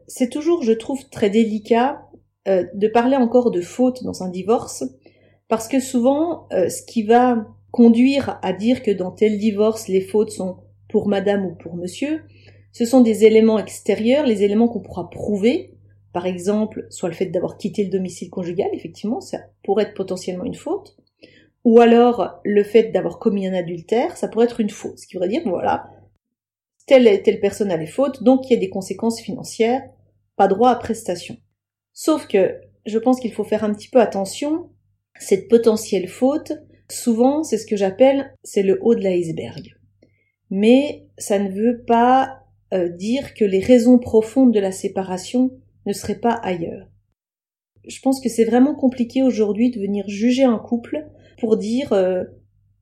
C'est 0.08 0.30
toujours, 0.30 0.64
je 0.64 0.74
trouve, 0.74 1.10
très 1.10 1.30
délicat 1.30 2.06
euh, 2.48 2.66
de 2.74 2.88
parler 2.88 3.16
encore 3.16 3.52
de 3.52 3.62
faute 3.62 4.04
dans 4.04 4.22
un 4.22 4.30
divorce, 4.30 4.84
parce 5.48 5.68
que 5.68 5.80
souvent, 5.80 6.48
euh, 6.52 6.70
ce 6.70 6.84
qui 6.84 7.04
va 7.04 7.48
conduire 7.72 8.38
à 8.42 8.52
dire 8.52 8.84
que 8.84 8.92
dans 8.92 9.12
tel 9.12 9.38
divorce, 9.38 9.88
les 9.88 10.02
fautes 10.02 10.32
sont 10.32 10.58
pour 10.90 11.08
madame 11.08 11.46
ou 11.46 11.56
pour 11.56 11.76
monsieur, 11.76 12.24
ce 12.74 12.84
sont 12.84 13.00
des 13.00 13.24
éléments 13.24 13.60
extérieurs, 13.60 14.26
les 14.26 14.44
éléments 14.44 14.68
qu'on 14.68 14.82
pourra 14.82 15.10
prouver, 15.10 15.74
par 16.12 16.26
exemple, 16.26 16.86
soit 16.90 17.10
le 17.10 17.16
fait 17.16 17.26
d'avoir 17.28 17.58
quitté 17.58 17.84
le 17.84 17.90
domicile 17.90 18.30
conjugal, 18.30 18.70
effectivement, 18.74 19.22
ça 19.22 19.40
pourrait 19.64 19.84
être 19.84 19.94
potentiellement 19.94 20.46
une 20.46 20.54
faute, 20.54 20.98
ou 21.66 21.80
alors 21.80 22.40
le 22.46 22.64
fait 22.64 22.92
d'avoir 22.92 23.20
commis 23.20 23.48
un 23.48 23.54
adultère, 23.54 24.16
ça 24.16 24.28
pourrait 24.28 24.46
être 24.46 24.62
une 24.62 24.70
faute, 24.70 25.00
ce 25.00 25.08
qui 25.08 25.16
voudrait 25.16 25.30
dire, 25.30 25.42
voilà, 25.46 25.90
telle 26.86 27.08
et 27.08 27.24
telle 27.24 27.40
personne 27.40 27.72
a 27.72 27.78
les 27.78 27.88
fautes, 27.88 28.24
donc 28.24 28.46
il 28.46 28.54
y 28.54 28.56
a 28.56 28.60
des 28.60 28.70
conséquences 28.70 29.20
financières, 29.20 29.82
pas 30.38 30.48
droit 30.48 30.70
à 30.70 30.76
prestation. 30.76 31.38
Sauf 31.92 32.28
que 32.28 32.62
je 32.86 33.00
pense 33.00 33.20
qu'il 33.20 33.34
faut 33.34 33.44
faire 33.44 33.64
un 33.64 33.74
petit 33.74 33.90
peu 33.90 34.00
attention, 34.00 34.70
cette 35.20 35.48
potentielle 35.48 36.08
faute, 36.08 36.54
souvent 36.90 37.44
c'est 37.44 37.58
ce 37.58 37.66
que 37.66 37.76
j'appelle, 37.76 38.36
c'est 38.44 38.64
le 38.64 38.78
haut 38.82 38.94
de 38.94 39.02
l'iceberg. 39.02 39.76
Mais 40.52 41.08
ça 41.18 41.40
ne 41.40 41.50
veut 41.50 41.84
pas 41.84 42.44
euh, 42.76 42.90
dire 42.90 43.34
que 43.34 43.44
les 43.44 43.60
raisons 43.60 43.98
profondes 43.98 44.54
de 44.54 44.60
la 44.60 44.72
séparation 44.72 45.50
ne 45.88 45.94
seraient 45.94 46.20
pas 46.20 46.34
ailleurs. 46.34 46.88
Je 47.88 48.00
pense 48.02 48.22
que 48.22 48.30
c'est 48.30 48.46
vraiment 48.46 48.76
compliqué 48.76 49.24
aujourd'hui 49.24 49.72
de 49.72 49.80
venir 49.80 50.08
juger 50.08 50.44
un 50.44 50.60
couple 50.60 51.08
pour 51.38 51.58
dire 51.58 51.94
euh, 51.94 52.24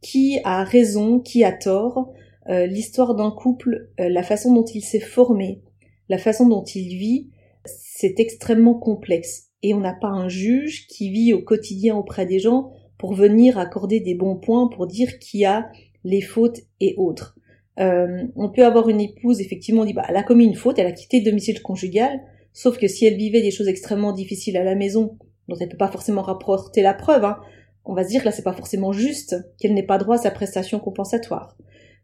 qui 0.02 0.40
a 0.44 0.64
raison, 0.64 1.20
qui 1.20 1.44
a 1.44 1.52
tort, 1.52 2.14
euh, 2.50 2.66
l'histoire 2.66 3.16
d'un 3.16 3.32
couple, 3.32 3.90
euh, 4.00 4.10
la 4.10 4.24
façon 4.24 4.54
dont 4.54 4.66
il 4.66 4.82
s'est 4.82 5.00
formé, 5.00 5.62
la 6.10 6.18
façon 6.18 6.48
dont 6.48 6.64
il 6.64 6.98
vit, 6.98 7.30
c'est 7.66 8.20
extrêmement 8.20 8.74
complexe. 8.74 9.50
Et 9.62 9.74
on 9.74 9.80
n'a 9.80 9.94
pas 9.94 10.10
un 10.10 10.28
juge 10.28 10.88
qui 10.88 11.10
vit 11.10 11.34
au 11.34 11.42
quotidien 11.42 11.96
auprès 11.96 12.26
des 12.26 12.40
gens 12.40 12.72
pour 12.98 13.14
venir 13.14 13.58
accorder 13.58 14.02
des 14.02 14.16
bons 14.16 14.36
points 14.36 14.68
pour 14.68 14.88
dire 14.88 15.20
qui 15.20 15.46
a 15.46 15.70
les 16.04 16.22
fautes 16.22 16.60
et 16.82 16.96
autres. 16.98 17.38
On 17.78 18.52
peut 18.54 18.66
avoir 18.66 18.90
une 18.90 19.00
épouse, 19.00 19.40
effectivement, 19.40 19.82
on 19.82 19.86
dit 19.86 19.94
bah 19.94 20.04
elle 20.08 20.18
a 20.18 20.24
commis 20.24 20.46
une 20.46 20.54
faute, 20.54 20.78
elle 20.80 20.86
a 20.86 20.92
quitté 20.92 21.20
le 21.20 21.26
domicile 21.26 21.62
conjugal, 21.62 22.22
sauf 22.52 22.78
que 22.78 22.88
si 22.88 23.06
elle 23.06 23.16
vivait 23.16 23.42
des 23.42 23.52
choses 23.52 23.70
extrêmement 23.70 24.12
difficiles 24.12 24.58
à 24.58 24.64
la 24.66 24.76
maison, 24.76 25.18
dont 25.48 25.56
elle 25.60 25.70
peut 25.70 25.78
pas 25.78 25.92
forcément 25.92 26.22
rapporter 26.22 26.82
la 26.82 26.94
preuve, 26.94 27.26
hein, 27.26 27.38
on 27.86 27.94
va 27.94 28.04
se 28.04 28.10
dire 28.10 28.24
là 28.24 28.32
c'est 28.32 28.44
pas 28.44 28.54
forcément 28.54 28.92
juste 28.92 29.36
qu'elle 29.60 29.74
n'ait 29.74 29.84
pas 29.86 29.98
droit 29.98 30.16
à 30.16 30.20
sa 30.20 30.32
prestation 30.32 30.80
compensatoire. 30.80 31.58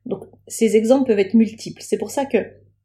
Donc 0.05 0.25
ces 0.47 0.75
exemples 0.75 1.07
peuvent 1.07 1.19
être 1.19 1.33
multiples. 1.33 1.81
C'est 1.81 1.97
pour 1.97 2.11
ça 2.11 2.25
que 2.25 2.37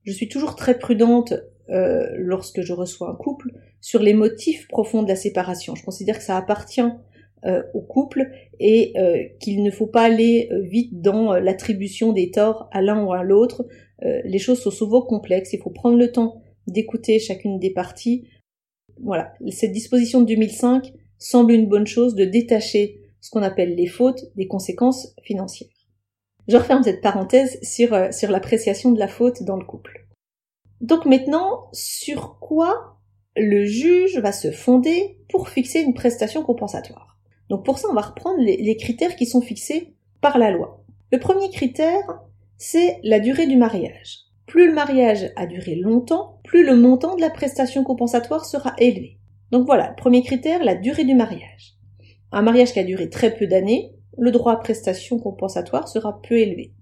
je 0.05 0.13
suis 0.13 0.29
toujours 0.29 0.57
très 0.57 0.79
prudente 0.79 1.35
euh, 1.71 2.07
lorsque 2.17 2.61
je 2.61 2.73
reçois 2.73 3.11
un 3.11 3.15
couple 3.15 3.53
sur 3.81 4.03
les 4.03 4.15
motifs 4.15 4.69
profonds 4.69 5.03
de 5.03 5.09
la 5.09 5.17
séparation. 5.17 5.75
Je 5.75 5.85
considère 5.85 6.19
que 6.19 6.25
ça 6.25 6.37
appartient 6.37 6.83
euh, 7.47 7.63
au 7.73 7.81
couple 7.81 8.31
et 8.61 8.93
euh, 8.97 9.25
qu'il 9.41 9.63
ne 9.63 9.71
faut 9.71 9.87
pas 9.87 10.03
aller 10.03 10.51
vite 10.63 11.01
dans 11.01 11.35
l'attribution 11.35 12.13
des 12.13 12.31
torts 12.31 12.69
à 12.73 12.83
l'un 12.83 13.03
ou 13.03 13.13
à 13.13 13.23
l'autre. 13.23 13.67
les 14.03 14.39
choses 14.39 14.61
sont 14.61 14.71
souvent 14.71 15.01
complexes, 15.01 15.55
il 15.55 15.61
faut 15.61 15.71
prendre 15.71 15.97
le 15.97 16.13
temps 16.13 16.43
d'écouter 16.67 17.19
chacune 17.19 17.59
des 17.59 17.71
parties. 17.71 18.29
Voilà, 19.01 19.33
cette 19.51 19.73
disposition 19.73 20.21
de 20.21 20.27
2005 20.27 20.93
semble 21.19 21.53
une 21.53 21.69
bonne 21.69 21.87
chose 21.87 22.15
de 22.15 22.25
détacher 22.25 23.01
ce 23.21 23.31
qu'on 23.31 23.43
appelle 23.43 23.75
les 23.75 23.87
fautes 23.87 24.25
des 24.37 24.47
conséquences 24.47 25.15
financières. 25.23 25.69
Je 26.47 26.57
referme 26.57 26.83
cette 26.83 27.01
parenthèse 27.01 27.59
sur, 27.63 27.95
euh, 27.95 28.13
sur 28.13 28.31
l'appréciation 28.31 28.93
de 28.93 28.99
la 28.99 29.09
faute 29.09 29.43
dans 29.43 29.57
le 29.57 29.65
couple. 29.65 30.07
Donc 30.81 31.07
maintenant, 31.07 31.69
sur 31.73 32.39
quoi 32.39 32.99
le 33.37 33.65
juge 33.65 34.19
va 34.19 34.33
se 34.33 34.51
fonder 34.51 35.19
pour 35.31 35.49
fixer 35.49 35.81
une 35.81 35.95
prestation 35.95 36.43
compensatoire? 36.43 37.19
Donc 37.49 37.65
pour 37.65 37.79
ça, 37.79 37.89
on 37.91 37.95
va 37.95 38.03
reprendre 38.03 38.41
les, 38.41 38.59
les 38.59 38.77
critères 38.77 39.17
qui 39.17 39.27
sont 39.27 39.41
fixés 39.41 39.95
par 40.21 40.39
la 40.39 40.51
loi. 40.51 40.85
Le 41.11 41.19
premier 41.19 41.51
critère, 41.51 42.21
c'est 42.59 43.01
la 43.03 43.21
durée 43.21 43.47
du 43.47 43.57
mariage. 43.57 44.19
Plus 44.47 44.69
le 44.69 44.75
mariage 44.75 45.33
a 45.37 45.47
duré 45.47 45.75
longtemps, 45.75 46.41
plus 46.45 46.65
le 46.65 46.77
montant 46.77 47.17
de 47.17 47.21
la 47.23 47.31
prestation 47.31 47.85
compensatoire 47.85 48.45
sera 48.45 48.75
élevé. 48.79 49.19
Donc 49.55 49.67
voilà, 49.67 49.93
premier 49.93 50.25
critère, 50.25 50.65
la 50.65 50.75
durée 50.75 51.05
du 51.05 51.15
mariage. 51.15 51.77
Un 52.33 52.43
mariage 52.43 52.73
qui 52.73 52.81
a 52.81 52.83
duré 52.83 53.09
très 53.09 53.33
peu 53.37 53.47
d'années, 53.47 53.95
le 54.19 54.33
droit 54.33 54.53
à 54.53 54.57
prestation 54.57 55.21
compensatoire 55.21 55.87
sera 55.87 56.21
peu 56.23 56.41
élevé. 56.41 56.75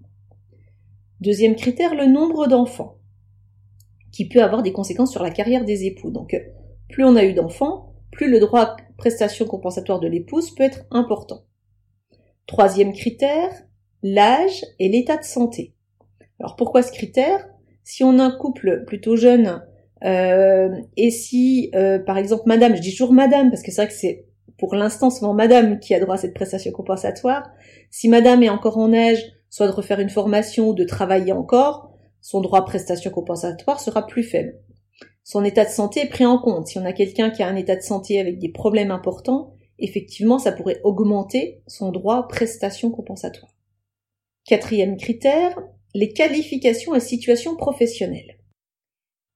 Deuxième 1.21 1.55
critère, 1.55 1.93
le 1.93 2.07
nombre 2.07 2.47
d'enfants, 2.47 2.97
qui 4.11 4.27
peut 4.27 4.41
avoir 4.41 4.63
des 4.63 4.71
conséquences 4.73 5.11
sur 5.11 5.21
la 5.21 5.29
carrière 5.29 5.65
des 5.65 5.85
époux. 5.85 6.09
Donc, 6.09 6.35
plus 6.89 7.05
on 7.05 7.15
a 7.15 7.23
eu 7.23 7.35
d'enfants, 7.35 7.93
plus 8.11 8.27
le 8.27 8.39
droit 8.39 8.61
à 8.61 8.77
prestation 8.97 9.45
compensatoire 9.45 9.99
de 9.99 10.07
l'épouse 10.07 10.49
peut 10.55 10.63
être 10.63 10.87
important. 10.89 11.43
Troisième 12.47 12.93
critère, 12.93 13.51
l'âge 14.01 14.65
et 14.79 14.89
l'état 14.89 15.17
de 15.17 15.23
santé. 15.23 15.75
Alors 16.39 16.55
pourquoi 16.55 16.81
ce 16.81 16.91
critère? 16.91 17.47
Si 17.83 18.03
on 18.03 18.17
a 18.17 18.23
un 18.23 18.31
couple 18.31 18.83
plutôt 18.87 19.15
jeune 19.15 19.61
euh, 20.03 20.69
et 20.97 21.11
si, 21.11 21.71
euh, 21.75 21.99
par 21.99 22.17
exemple, 22.17 22.43
madame, 22.45 22.75
je 22.75 22.81
dis 22.81 22.91
toujours 22.91 23.13
madame 23.13 23.49
parce 23.49 23.61
que 23.61 23.71
c'est 23.71 23.81
vrai 23.81 23.87
que 23.87 23.93
c'est 23.93 24.25
pour 24.57 24.75
l'instant 24.75 25.09
souvent 25.09 25.33
madame 25.33 25.79
qui 25.79 25.93
a 25.93 25.99
droit 25.99 26.15
à 26.15 26.17
cette 26.17 26.33
prestation 26.33 26.71
compensatoire. 26.71 27.49
Si 27.89 28.09
madame 28.09 28.43
est 28.43 28.49
encore 28.49 28.77
en 28.77 28.93
âge, 28.93 29.23
soit 29.49 29.67
de 29.67 29.71
refaire 29.71 29.99
une 29.99 30.09
formation 30.09 30.69
ou 30.69 30.73
de 30.73 30.83
travailler 30.83 31.31
encore, 31.31 31.91
son 32.21 32.41
droit 32.41 32.59
à 32.59 32.63
prestation 32.63 33.11
compensatoire 33.11 33.79
sera 33.79 34.07
plus 34.07 34.23
faible. 34.23 34.55
Son 35.23 35.43
état 35.43 35.63
de 35.63 35.69
santé 35.69 36.01
est 36.01 36.09
pris 36.09 36.25
en 36.25 36.37
compte. 36.37 36.67
Si 36.67 36.77
on 36.77 36.85
a 36.85 36.93
quelqu'un 36.93 37.29
qui 37.29 37.43
a 37.43 37.47
un 37.47 37.55
état 37.55 37.75
de 37.75 37.81
santé 37.81 38.19
avec 38.19 38.39
des 38.39 38.49
problèmes 38.49 38.91
importants, 38.91 39.55
effectivement, 39.79 40.39
ça 40.39 40.51
pourrait 40.51 40.81
augmenter 40.83 41.61
son 41.67 41.91
droit 41.91 42.17
à 42.17 42.23
prestation 42.23 42.91
compensatoire. 42.91 43.53
Quatrième 44.45 44.97
critère, 44.97 45.57
les 45.93 46.11
qualifications 46.11 46.93
et 46.93 46.99
situations 46.99 47.55
professionnelles. 47.55 48.37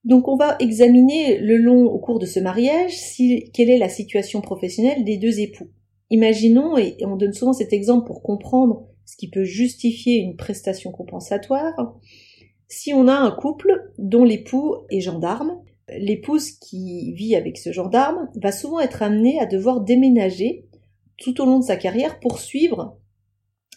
Donc 0.07 0.29
on 0.29 0.37
va 0.37 0.55
examiner 0.61 1.37
le 1.37 1.57
long 1.57 1.83
au 1.83 1.99
cours 1.99 2.17
de 2.17 2.25
ce 2.25 2.39
mariage 2.39 2.95
si, 2.95 3.51
quelle 3.51 3.69
est 3.69 3.77
la 3.77 3.89
situation 3.89 4.39
professionnelle 4.39 5.03
des 5.03 5.17
deux 5.17 5.41
époux. 5.41 5.67
Imaginons, 6.09 6.77
et 6.77 6.95
on 7.01 7.17
donne 7.17 7.33
souvent 7.33 7.51
cet 7.51 7.73
exemple 7.73 8.07
pour 8.07 8.23
comprendre 8.23 8.87
ce 9.03 9.17
qui 9.17 9.29
peut 9.29 9.43
justifier 9.43 10.15
une 10.15 10.37
prestation 10.37 10.93
compensatoire, 10.93 11.97
si 12.69 12.93
on 12.93 13.09
a 13.09 13.15
un 13.15 13.31
couple 13.31 13.91
dont 13.97 14.23
l'époux 14.23 14.75
est 14.89 15.01
gendarme, 15.01 15.61
l'épouse 15.89 16.51
qui 16.51 17.11
vit 17.11 17.35
avec 17.35 17.57
ce 17.57 17.73
gendarme 17.73 18.29
va 18.41 18.53
souvent 18.53 18.79
être 18.79 19.03
amenée 19.03 19.41
à 19.41 19.45
devoir 19.45 19.81
déménager 19.81 20.63
tout 21.17 21.41
au 21.41 21.45
long 21.45 21.59
de 21.59 21.65
sa 21.65 21.75
carrière 21.75 22.21
pour 22.21 22.39
suivre 22.39 22.97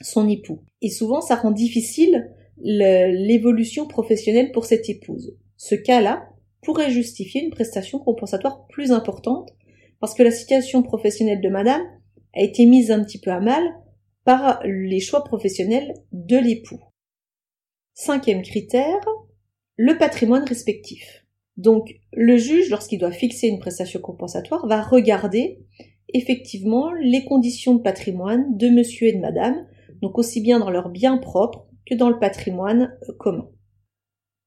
son 0.00 0.28
époux. 0.28 0.60
Et 0.80 0.90
souvent 0.90 1.22
ça 1.22 1.34
rend 1.34 1.50
difficile 1.50 2.30
l'évolution 2.62 3.88
professionnelle 3.88 4.52
pour 4.52 4.64
cette 4.64 4.88
épouse. 4.88 5.36
Ce 5.62 5.74
cas-là 5.74 6.26
pourrait 6.62 6.90
justifier 6.90 7.44
une 7.44 7.50
prestation 7.50 7.98
compensatoire 7.98 8.66
plus 8.68 8.92
importante 8.92 9.50
parce 10.00 10.14
que 10.14 10.22
la 10.22 10.30
situation 10.30 10.82
professionnelle 10.82 11.42
de 11.42 11.50
madame 11.50 11.82
a 12.34 12.40
été 12.40 12.64
mise 12.64 12.90
un 12.90 13.04
petit 13.04 13.20
peu 13.20 13.30
à 13.30 13.40
mal 13.40 13.62
par 14.24 14.62
les 14.64 15.00
choix 15.00 15.22
professionnels 15.22 15.92
de 16.12 16.38
l'époux. 16.38 16.80
Cinquième 17.92 18.40
critère, 18.40 19.06
le 19.76 19.98
patrimoine 19.98 20.44
respectif. 20.44 21.26
Donc, 21.58 21.94
le 22.14 22.38
juge, 22.38 22.70
lorsqu'il 22.70 22.98
doit 22.98 23.12
fixer 23.12 23.48
une 23.48 23.58
prestation 23.58 24.00
compensatoire, 24.00 24.66
va 24.66 24.80
regarder 24.80 25.58
effectivement 26.08 26.90
les 26.94 27.26
conditions 27.26 27.74
de 27.74 27.82
patrimoine 27.82 28.56
de 28.56 28.70
monsieur 28.70 29.08
et 29.08 29.12
de 29.12 29.20
madame, 29.20 29.66
donc 30.00 30.16
aussi 30.16 30.40
bien 30.40 30.58
dans 30.58 30.70
leurs 30.70 30.88
biens 30.88 31.18
propres 31.18 31.66
que 31.84 31.94
dans 31.94 32.08
le 32.08 32.18
patrimoine 32.18 32.96
commun. 33.18 33.50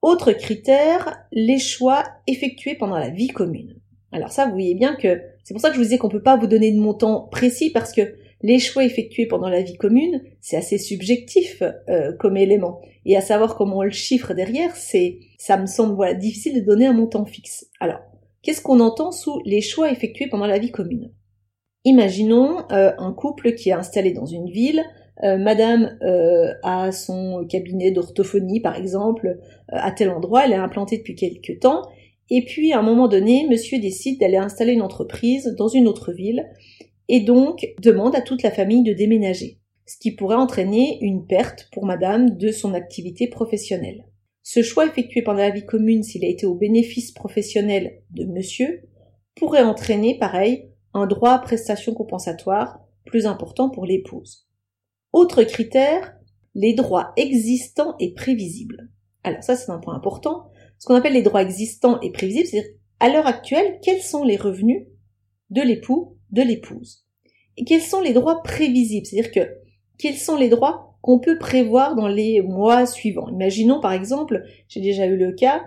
Autre 0.03 0.33
critère, 0.33 1.15
les 1.31 1.60
choix 1.60 2.03
effectués 2.27 2.75
pendant 2.75 2.98
la 2.98 3.10
vie 3.10 3.29
commune. 3.29 3.79
Alors 4.12 4.33
ça, 4.33 4.45
vous 4.45 4.51
voyez 4.51 4.75
bien 4.75 4.98
que 4.98 5.22
c'est 5.45 5.53
pour 5.53 5.62
ça 5.62 5.69
que 5.69 5.75
je 5.75 5.79
vous 5.79 5.86
disais 5.86 5.98
qu'on 5.98 6.10
peut 6.10 6.22
pas 6.22 6.36
vous 6.36 6.45
donner 6.45 6.74
de 6.74 6.79
montant 6.79 7.29
précis 7.31 7.69
parce 7.72 7.93
que 7.93 8.15
les 8.41 8.60
choix 8.60 8.83
effectués 8.83 9.27
pendant 9.27 9.48
la 9.48 9.62
vie 9.62 9.77
commune, 9.77 10.22
c'est 10.41 10.57
assez 10.57 10.77
subjectif 10.77 11.63
euh, 11.88 12.12
comme 12.19 12.36
élément. 12.36 12.81
Et 13.05 13.15
à 13.15 13.22
savoir 13.22 13.55
comment 13.55 13.77
on 13.77 13.83
le 13.83 13.91
chiffre 13.91 14.33
derrière, 14.33 14.75
c'est, 14.75 15.19
ça 15.38 15.55
me 15.55 15.67
semble 15.67 15.95
voilà, 15.95 16.15
difficile 16.15 16.55
de 16.55 16.65
donner 16.65 16.86
un 16.86 16.91
montant 16.91 17.24
fixe. 17.24 17.69
Alors, 17.79 18.01
qu'est-ce 18.41 18.62
qu'on 18.62 18.81
entend 18.81 19.13
sous 19.13 19.41
les 19.45 19.62
choix 19.62 19.89
effectués 19.89 20.27
pendant 20.27 20.48
la 20.48 20.60
vie 20.60 20.72
commune? 20.72 21.13
Imaginons 21.86 22.69
euh, 22.74 22.91
un 22.98 23.13
couple 23.13 23.53
qui 23.53 23.69
est 23.69 23.74
installé 23.74 24.12
dans 24.12 24.25
une 24.25 24.50
ville, 24.50 24.83
euh, 25.22 25.38
madame 25.38 25.98
euh, 26.01 26.53
a 26.63 26.91
son 26.91 27.46
cabinet 27.48 27.91
d'orthophonie, 27.91 28.62
par 28.62 28.75
exemple, 28.75 29.27
euh, 29.27 29.36
à 29.70 29.91
tel 29.91 30.10
endroit, 30.10 30.46
elle 30.46 30.53
est 30.53 30.55
implantée 30.55 30.98
depuis 30.98 31.15
quelque 31.15 31.53
temps, 31.53 31.84
et 32.29 32.43
puis 32.46 32.74
à 32.74 32.79
un 32.79 32.84
moment 32.84 33.08
donné, 33.08 33.46
monsieur 33.48 33.79
décide 33.79 34.20
d'aller 34.20 34.38
installer 34.38 34.74
une 34.74 34.82
entreprise 34.82 35.53
dans 35.58 35.67
une 35.67 35.88
autre 35.88 36.13
ville, 36.13 36.50
et 37.10 37.20
donc 37.20 37.67
demande 37.82 38.15
à 38.15 38.22
toute 38.22 38.41
la 38.41 38.51
famille 38.51 38.84
de 38.84 38.93
déménager, 38.93 39.60
ce 39.86 39.98
qui 39.98 40.15
pourrait 40.15 40.36
entraîner 40.36 40.98
une 41.01 41.27
perte 41.27 41.70
pour 41.72 41.86
madame 41.86 42.38
de 42.38 42.51
son 42.51 42.74
activité 42.74 43.27
professionnelle. 43.27 44.05
Ce 44.41 44.63
choix 44.63 44.88
effectué 44.88 45.22
pendant 45.22 45.39
la 45.39 45.51
vie 45.51 45.65
commune, 45.65 46.03
s'il 46.03 46.25
a 46.25 46.27
été 46.27 46.46
au 46.46 46.55
bénéfice 46.55 47.12
professionnel 47.12 48.01
de 48.10 48.25
monsieur, 48.25 48.82
pourrait 49.36 49.63
entraîner, 49.63 50.17
pareil, 50.17 50.70
un 50.93 51.08
droit 51.08 51.32
à 51.32 51.39
prestation 51.39 51.93
compensatoire 51.93 52.79
plus 53.05 53.25
important 53.25 53.70
pour 53.70 53.86
l'épouse. 53.86 54.48
Autre 55.13 55.43
critère, 55.43 56.15
les 56.55 56.74
droits 56.74 57.13
existants 57.17 57.96
et 58.00 58.15
prévisibles. 58.15 58.89
Alors 59.24 59.43
ça 59.43 59.55
c'est 59.55 59.72
un 59.72 59.77
point 59.77 59.96
important. 59.96 60.50
Ce 60.79 60.88
qu'on 60.88 60.96
appelle 60.96 61.13
les 61.13 61.22
droits 61.22 61.43
existants 61.43 62.00
et 62.01 62.12
prévisibles, 62.12 62.48
c'est 62.48 62.77
à 63.00 63.10
l'heure 63.10 63.27
actuelle, 63.27 63.79
quels 63.84 64.01
sont 64.01 64.24
les 64.24 64.38
revenus 64.38 64.88
de 65.51 65.62
l'époux, 65.62 66.17
de 66.32 66.41
l'épouse? 66.41 67.05
Et 67.58 67.63
quels 67.63 67.82
sont 67.82 68.01
les 68.01 68.13
droits 68.13 68.41
prévisibles, 68.41 69.05
c'est-à-dire 69.05 69.32
que 69.32 69.53
quels 70.00 70.17
sont 70.17 70.36
les 70.36 70.50
droits 70.50 70.98
qu'on 71.03 71.20
peut 71.20 71.38
prévoir 71.38 71.96
dans 71.96 72.08
les 72.08 72.41
mois 72.41 72.88
suivants? 72.88 73.29
Imaginons 73.29 73.79
par 73.79 73.93
exemple, 73.93 74.43
j'ai 74.67 74.82
déjà 74.82 75.05
eu 75.05 75.15
le 75.15 75.34
cas, 75.34 75.63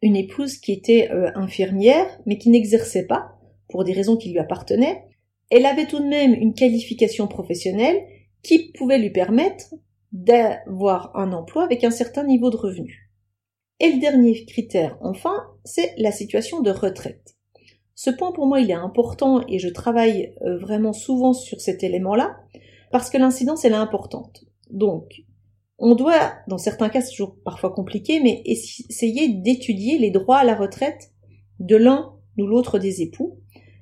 une 0.00 0.16
épouse 0.16 0.56
qui 0.56 0.72
était 0.72 1.10
euh, 1.12 1.30
infirmière 1.34 2.06
mais 2.24 2.38
qui 2.38 2.48
n'exerçait 2.48 3.06
pas 3.06 3.32
pour 3.68 3.84
des 3.84 3.92
raisons 3.92 4.16
qui 4.16 4.30
lui 4.30 4.38
appartenaient. 4.38 5.04
Elle 5.50 5.66
avait 5.66 5.86
tout 5.86 5.98
de 5.98 6.08
même 6.08 6.32
une 6.32 6.54
qualification 6.54 7.26
professionnelle 7.26 8.00
qui 8.42 8.72
pouvait 8.72 8.98
lui 8.98 9.10
permettre 9.10 9.74
d'avoir 10.12 11.16
un 11.16 11.32
emploi 11.32 11.64
avec 11.64 11.84
un 11.84 11.90
certain 11.90 12.24
niveau 12.24 12.50
de 12.50 12.56
revenu. 12.56 13.10
Et 13.80 13.92
le 13.92 14.00
dernier 14.00 14.44
critère, 14.46 14.96
enfin, 15.02 15.34
c'est 15.64 15.92
la 15.98 16.12
situation 16.12 16.60
de 16.62 16.70
retraite. 16.70 17.36
Ce 17.94 18.10
point 18.10 18.32
pour 18.32 18.46
moi 18.46 18.60
il 18.60 18.70
est 18.70 18.74
important 18.74 19.42
et 19.48 19.58
je 19.58 19.68
travaille 19.68 20.34
euh, 20.42 20.58
vraiment 20.58 20.92
souvent 20.92 21.32
sur 21.32 21.60
cet 21.60 21.82
élément-là 21.82 22.36
parce 22.92 23.10
que 23.10 23.18
l'incidence 23.18 23.64
elle 23.64 23.72
est 23.72 23.76
importante. 23.76 24.44
Donc, 24.70 25.22
on 25.78 25.94
doit, 25.94 26.34
dans 26.48 26.58
certains 26.58 26.88
cas 26.88 27.00
c'est 27.00 27.10
toujours 27.10 27.36
parfois 27.44 27.70
compliqué, 27.70 28.20
mais 28.20 28.42
essayer 28.44 29.28
d'étudier 29.28 29.98
les 29.98 30.10
droits 30.10 30.38
à 30.38 30.44
la 30.44 30.54
retraite 30.54 31.10
de 31.58 31.76
l'un 31.76 32.14
ou 32.38 32.46
l'autre 32.46 32.78
des 32.78 33.02
époux, 33.02 33.40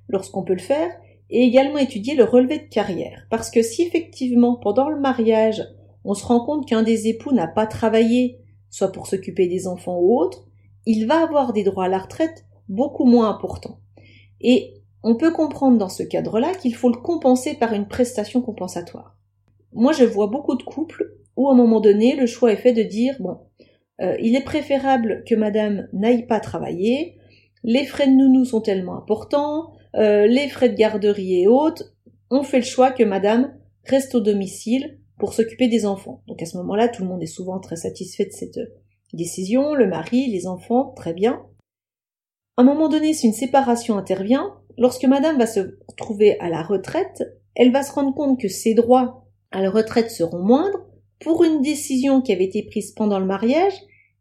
lorsqu'on 0.08 0.44
peut 0.44 0.54
le 0.54 0.60
faire, 0.60 0.90
et 1.30 1.42
également 1.42 1.78
étudier 1.78 2.14
le 2.14 2.24
relevé 2.24 2.58
de 2.58 2.68
carrière. 2.68 3.26
Parce 3.30 3.50
que 3.50 3.62
si 3.62 3.82
effectivement, 3.82 4.56
pendant 4.56 4.88
le 4.88 5.00
mariage, 5.00 5.62
on 6.04 6.14
se 6.14 6.24
rend 6.24 6.44
compte 6.44 6.68
qu'un 6.68 6.82
des 6.82 7.08
époux 7.08 7.32
n'a 7.32 7.48
pas 7.48 7.66
travaillé, 7.66 8.38
soit 8.70 8.92
pour 8.92 9.06
s'occuper 9.06 9.46
des 9.46 9.66
enfants 9.66 9.98
ou 9.98 10.18
autre, 10.18 10.46
il 10.86 11.06
va 11.06 11.22
avoir 11.22 11.52
des 11.52 11.64
droits 11.64 11.86
à 11.86 11.88
la 11.88 11.98
retraite 11.98 12.44
beaucoup 12.68 13.04
moins 13.04 13.30
importants. 13.30 13.78
Et 14.40 14.74
on 15.02 15.16
peut 15.16 15.32
comprendre 15.32 15.78
dans 15.78 15.88
ce 15.88 16.02
cadre-là 16.02 16.54
qu'il 16.54 16.74
faut 16.74 16.90
le 16.90 17.00
compenser 17.00 17.54
par 17.54 17.72
une 17.72 17.88
prestation 17.88 18.40
compensatoire. 18.42 19.16
Moi, 19.72 19.92
je 19.92 20.04
vois 20.04 20.28
beaucoup 20.28 20.56
de 20.56 20.62
couples 20.62 21.14
où, 21.36 21.48
à 21.48 21.52
un 21.52 21.56
moment 21.56 21.80
donné, 21.80 22.16
le 22.16 22.26
choix 22.26 22.52
est 22.52 22.56
fait 22.56 22.72
de 22.72 22.82
dire, 22.82 23.16
bon, 23.20 23.38
euh, 24.00 24.16
il 24.20 24.36
est 24.36 24.44
préférable 24.44 25.24
que 25.26 25.34
madame 25.34 25.88
n'aille 25.92 26.26
pas 26.26 26.40
travailler, 26.40 27.16
les 27.64 27.86
frais 27.86 28.06
de 28.06 28.12
nounou 28.12 28.44
sont 28.44 28.60
tellement 28.60 28.96
importants, 28.96 29.72
euh, 29.96 30.26
les 30.26 30.48
frais 30.48 30.68
de 30.68 30.74
garderie 30.74 31.40
et 31.40 31.46
autres, 31.46 31.84
on 32.30 32.42
fait 32.42 32.58
le 32.58 32.64
choix 32.64 32.90
que 32.90 33.04
madame 33.04 33.54
reste 33.84 34.14
au 34.14 34.20
domicile 34.20 34.98
pour 35.18 35.34
s'occuper 35.34 35.68
des 35.68 35.86
enfants. 35.86 36.22
Donc 36.26 36.42
à 36.42 36.46
ce 36.46 36.56
moment-là, 36.58 36.88
tout 36.88 37.02
le 37.02 37.08
monde 37.08 37.22
est 37.22 37.26
souvent 37.26 37.60
très 37.60 37.76
satisfait 37.76 38.26
de 38.26 38.32
cette 38.32 38.58
décision, 39.12 39.74
le 39.74 39.86
mari, 39.86 40.26
les 40.30 40.46
enfants, 40.46 40.92
très 40.96 41.12
bien. 41.12 41.42
À 42.56 42.62
un 42.62 42.64
moment 42.64 42.88
donné, 42.88 43.14
si 43.14 43.26
une 43.26 43.32
séparation 43.32 43.96
intervient, 43.96 44.54
lorsque 44.78 45.04
madame 45.04 45.38
va 45.38 45.46
se 45.46 45.78
trouver 45.96 46.38
à 46.40 46.48
la 46.48 46.62
retraite, 46.62 47.22
elle 47.54 47.72
va 47.72 47.82
se 47.82 47.92
rendre 47.92 48.14
compte 48.14 48.40
que 48.40 48.48
ses 48.48 48.74
droits 48.74 49.24
à 49.52 49.62
la 49.62 49.70
retraite 49.70 50.10
seront 50.10 50.42
moindres 50.42 50.86
pour 51.20 51.44
une 51.44 51.62
décision 51.62 52.20
qui 52.20 52.32
avait 52.32 52.44
été 52.44 52.64
prise 52.64 52.92
pendant 52.92 53.18
le 53.18 53.26
mariage 53.26 53.74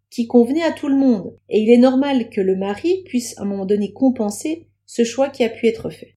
qui 0.09 0.27
convenait 0.27 0.63
à 0.63 0.71
tout 0.71 0.87
le 0.87 0.95
monde. 0.95 1.35
Et 1.49 1.61
il 1.61 1.71
est 1.71 1.77
normal 1.77 2.29
que 2.29 2.41
le 2.41 2.55
mari 2.55 3.03
puisse 3.05 3.37
à 3.37 3.41
un 3.41 3.45
moment 3.45 3.65
donné 3.65 3.93
compenser 3.93 4.67
ce 4.95 5.03
choix 5.03 5.29
qui 5.29 5.43
a 5.43 5.49
pu 5.49 5.65
être 5.65 5.89
fait. 5.89 6.15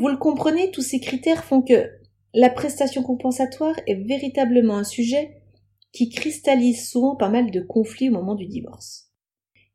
Vous 0.00 0.08
le 0.08 0.16
comprenez, 0.16 0.72
tous 0.72 0.82
ces 0.82 0.98
critères 0.98 1.44
font 1.44 1.62
que 1.62 1.88
la 2.34 2.50
prestation 2.50 3.04
compensatoire 3.04 3.76
est 3.86 3.94
véritablement 3.94 4.76
un 4.76 4.82
sujet 4.82 5.42
qui 5.92 6.08
cristallise 6.08 6.88
souvent 6.88 7.14
pas 7.14 7.28
mal 7.28 7.52
de 7.52 7.60
conflits 7.60 8.08
au 8.08 8.12
moment 8.12 8.34
du 8.34 8.46
divorce. 8.46 9.12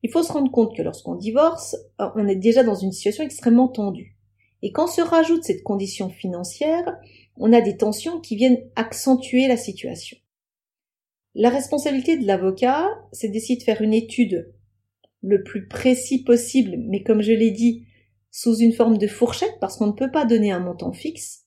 Il 0.01 0.11
faut 0.11 0.21
se 0.21 0.33
rendre 0.33 0.51
compte 0.51 0.75
que 0.75 0.81
lorsqu'on 0.81 1.15
divorce, 1.15 1.77
on 1.97 2.27
est 2.27 2.35
déjà 2.35 2.63
dans 2.63 2.75
une 2.75 2.91
situation 2.91 3.23
extrêmement 3.23 3.69
tendue. 3.69 4.17
Et 4.63 4.73
quand 4.73 4.87
se 4.87 4.99
rajoute 5.01 5.45
cette 5.45 5.63
condition 5.63 6.09
financière, 6.09 6.97
on 7.37 7.53
a 7.53 7.61
des 7.61 7.77
tensions 7.77 8.19
qui 8.19 8.35
viennent 8.35 8.61
accentuer 8.75 9.47
la 9.47 9.55
situation. 9.55 10.17
La 11.35 11.49
responsabilité 11.49 12.17
de 12.17 12.27
l'avocat, 12.27 12.89
c'est 13.13 13.29
d'essayer 13.29 13.57
de 13.57 13.63
faire 13.63 13.81
une 13.81 13.93
étude 13.93 14.53
le 15.23 15.41
plus 15.41 15.67
précis 15.67 16.23
possible, 16.23 16.75
mais 16.77 17.01
comme 17.01 17.21
je 17.21 17.31
l'ai 17.31 17.51
dit, 17.51 17.85
sous 18.29 18.57
une 18.57 18.73
forme 18.73 18.97
de 18.97 19.07
fourchette, 19.07 19.57
parce 19.61 19.77
qu'on 19.77 19.87
ne 19.87 19.93
peut 19.93 20.11
pas 20.11 20.25
donner 20.25 20.51
un 20.51 20.59
montant 20.59 20.91
fixe. 20.91 21.45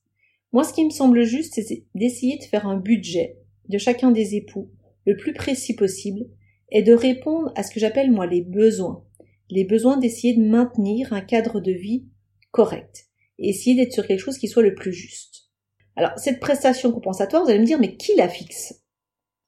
Moi, 0.53 0.65
ce 0.65 0.73
qui 0.73 0.85
me 0.85 0.91
semble 0.91 1.25
juste, 1.25 1.55
c'est 1.55 1.85
d'essayer 1.95 2.39
de 2.39 2.45
faire 2.45 2.67
un 2.67 2.79
budget 2.79 3.39
de 3.69 3.79
chacun 3.79 4.11
des 4.11 4.37
époux, 4.37 4.71
le 5.05 5.17
plus 5.17 5.35
précis 5.35 5.75
possible, 5.75 6.27
et 6.71 6.83
de 6.83 6.95
répondre 6.95 7.53
à 7.55 7.63
ce 7.63 7.71
que 7.71 7.81
j'appelle 7.81 8.11
moi 8.11 8.27
les 8.27 8.41
besoins. 8.41 9.05
Les 9.51 9.65
besoins 9.65 9.97
d'essayer 9.97 10.35
de 10.35 10.43
maintenir 10.43 11.13
un 11.13 11.21
cadre 11.21 11.61
de 11.61 11.73
vie 11.73 12.07
correct, 12.53 13.09
et 13.39 13.51
essayer 13.51 13.77
d'être 13.77 13.93
sur 13.93 14.07
quelque 14.07 14.21
chose 14.21 14.39
qui 14.39 14.49
soit 14.49 14.63
le 14.63 14.75
plus 14.75 14.93
juste. 14.93 15.51
Alors, 15.97 16.13
cette 16.17 16.41
prestation 16.41 16.93
compensatoire, 16.93 17.45
vous 17.45 17.51
allez 17.51 17.59
me 17.59 17.67
dire, 17.67 17.81
mais 17.81 17.97
qui 17.97 18.15
la 18.17 18.29
fixe? 18.29 18.83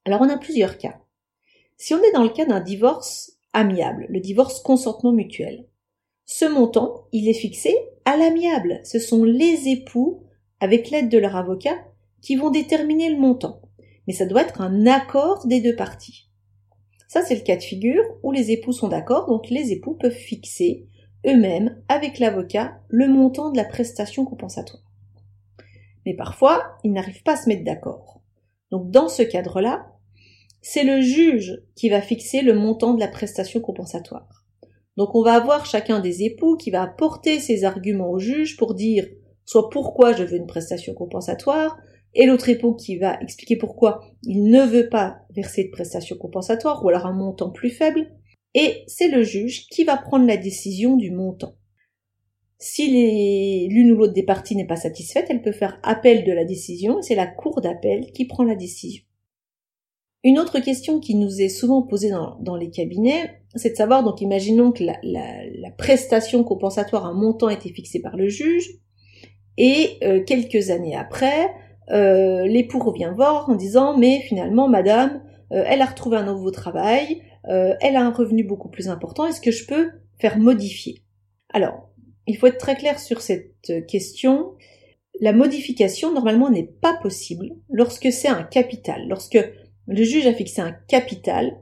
Alors, 0.04 0.20
on 0.20 0.28
a 0.28 0.38
plusieurs 0.38 0.76
cas. 0.78 1.00
Si 1.76 1.94
on 1.94 2.02
est 2.02 2.12
dans 2.12 2.24
le 2.24 2.30
cas 2.30 2.44
d'un 2.44 2.60
divorce 2.60 3.37
amiable, 3.52 4.06
le 4.08 4.20
divorce 4.20 4.60
consentement 4.60 5.12
mutuel, 5.12 5.66
ce 6.26 6.44
montant, 6.44 7.06
il 7.12 7.28
est 7.28 7.34
fixé 7.34 7.74
à 8.04 8.16
l'amiable. 8.16 8.80
Ce 8.84 8.98
sont 8.98 9.24
les 9.24 9.68
époux, 9.68 10.24
avec 10.60 10.90
l'aide 10.90 11.08
de 11.08 11.18
leur 11.18 11.36
avocat, 11.36 11.76
qui 12.20 12.36
vont 12.36 12.50
déterminer 12.50 13.10
le 13.10 13.18
montant. 13.18 13.62
Mais 14.06 14.12
ça 14.12 14.26
doit 14.26 14.42
être 14.42 14.60
un 14.60 14.86
accord 14.86 15.46
des 15.46 15.60
deux 15.60 15.76
parties. 15.76 16.28
Ça, 17.08 17.22
c'est 17.22 17.36
le 17.36 17.42
cas 17.42 17.56
de 17.56 17.62
figure 17.62 18.04
où 18.22 18.32
les 18.32 18.50
époux 18.50 18.72
sont 18.72 18.88
d'accord, 18.88 19.26
donc 19.26 19.48
les 19.48 19.72
époux 19.72 19.94
peuvent 19.94 20.12
fixer 20.12 20.86
eux-mêmes, 21.26 21.82
avec 21.88 22.18
l'avocat, 22.18 22.80
le 22.88 23.08
montant 23.08 23.50
de 23.50 23.56
la 23.56 23.64
prestation 23.64 24.24
compensatoire 24.24 24.88
mais 26.08 26.14
parfois 26.14 26.78
ils 26.84 26.92
n'arrivent 26.94 27.22
pas 27.22 27.34
à 27.34 27.36
se 27.36 27.50
mettre 27.50 27.64
d'accord. 27.64 28.22
Donc 28.70 28.90
dans 28.90 29.10
ce 29.10 29.22
cadre-là, 29.22 29.92
c'est 30.60 30.84
le 30.84 31.00
juge 31.00 31.62
qui 31.74 31.88
va 31.88 32.00
fixer 32.02 32.42
le 32.42 32.54
montant 32.54 32.94
de 32.94 33.00
la 33.00 33.08
prestation 33.08 33.60
compensatoire. 33.60 34.44
Donc 34.96 35.14
on 35.14 35.22
va 35.22 35.34
avoir 35.34 35.64
chacun 35.64 36.00
des 36.00 36.24
époux 36.24 36.56
qui 36.56 36.70
va 36.70 36.82
apporter 36.82 37.38
ses 37.38 37.64
arguments 37.64 38.10
au 38.10 38.18
juge 38.18 38.56
pour 38.56 38.74
dire 38.74 39.06
soit 39.44 39.70
pourquoi 39.70 40.12
je 40.12 40.24
veux 40.24 40.36
une 40.36 40.46
prestation 40.46 40.92
compensatoire, 40.92 41.78
et 42.14 42.26
l'autre 42.26 42.48
époux 42.48 42.74
qui 42.74 42.96
va 42.98 43.18
expliquer 43.20 43.56
pourquoi 43.56 44.00
il 44.22 44.50
ne 44.50 44.62
veut 44.62 44.88
pas 44.88 45.20
verser 45.30 45.64
de 45.64 45.70
prestation 45.70 46.16
compensatoire 46.16 46.84
ou 46.84 46.88
alors 46.88 47.06
un 47.06 47.12
montant 47.12 47.50
plus 47.50 47.70
faible, 47.70 48.10
et 48.54 48.82
c'est 48.86 49.08
le 49.08 49.22
juge 49.22 49.66
qui 49.68 49.84
va 49.84 49.96
prendre 49.96 50.26
la 50.26 50.36
décision 50.36 50.96
du 50.96 51.10
montant. 51.10 51.54
Si 52.58 53.68
l'une 53.68 53.92
ou 53.92 53.96
l'autre 53.96 54.14
des 54.14 54.24
parties 54.24 54.56
n'est 54.56 54.66
pas 54.66 54.76
satisfaite, 54.76 55.28
elle 55.30 55.42
peut 55.42 55.52
faire 55.52 55.78
appel 55.84 56.24
de 56.24 56.32
la 56.32 56.44
décision 56.44 56.98
et 56.98 57.02
c'est 57.02 57.14
la 57.14 57.28
cour 57.28 57.60
d'appel 57.60 58.10
qui 58.12 58.24
prend 58.24 58.42
la 58.42 58.56
décision. 58.56 59.04
Une 60.24 60.38
autre 60.40 60.58
question 60.58 60.98
qui 60.98 61.14
nous 61.14 61.40
est 61.40 61.48
souvent 61.48 61.82
posée 61.82 62.10
dans, 62.10 62.56
les 62.56 62.70
cabinets, 62.70 63.40
c'est 63.54 63.70
de 63.70 63.76
savoir, 63.76 64.02
donc 64.02 64.20
imaginons 64.20 64.72
que 64.72 64.82
la, 64.82 65.70
prestation 65.76 66.42
compensatoire, 66.42 67.06
un 67.06 67.14
montant 67.14 67.48
été 67.48 67.72
fixé 67.72 68.00
par 68.00 68.16
le 68.16 68.28
juge, 68.28 68.68
et 69.56 69.98
euh, 70.02 70.22
quelques 70.24 70.70
années 70.70 70.96
après, 70.96 71.50
euh, 71.90 72.46
l'époux 72.46 72.80
revient 72.80 73.12
voir 73.14 73.48
en 73.48 73.54
disant 73.54 73.96
mais 73.96 74.20
finalement 74.20 74.68
madame, 74.68 75.22
euh, 75.52 75.64
elle 75.66 75.82
a 75.82 75.86
retrouvé 75.86 76.16
un 76.16 76.24
nouveau 76.24 76.50
travail, 76.50 77.22
elle 77.44 77.96
a 77.96 78.04
un 78.04 78.10
revenu 78.10 78.44
beaucoup 78.44 78.68
plus 78.68 78.88
important, 78.88 79.24
est-ce 79.24 79.40
que 79.40 79.52
je 79.52 79.66
peux 79.66 79.88
faire 80.18 80.36
modifier? 80.36 81.02
Alors, 81.54 81.88
il 82.26 82.36
faut 82.36 82.46
être 82.46 82.58
très 82.58 82.76
clair 82.76 82.98
sur 82.98 83.22
cette 83.22 83.86
question. 83.88 84.52
La 85.22 85.32
modification, 85.32 86.12
normalement, 86.12 86.50
n'est 86.50 86.70
pas 86.82 86.92
possible 87.00 87.56
lorsque 87.70 88.12
c'est 88.12 88.28
un 88.28 88.42
capital. 88.42 89.08
Lorsque 89.08 89.38
le 89.88 90.04
juge 90.04 90.26
a 90.26 90.34
fixé 90.34 90.60
un 90.60 90.72
capital, 90.86 91.58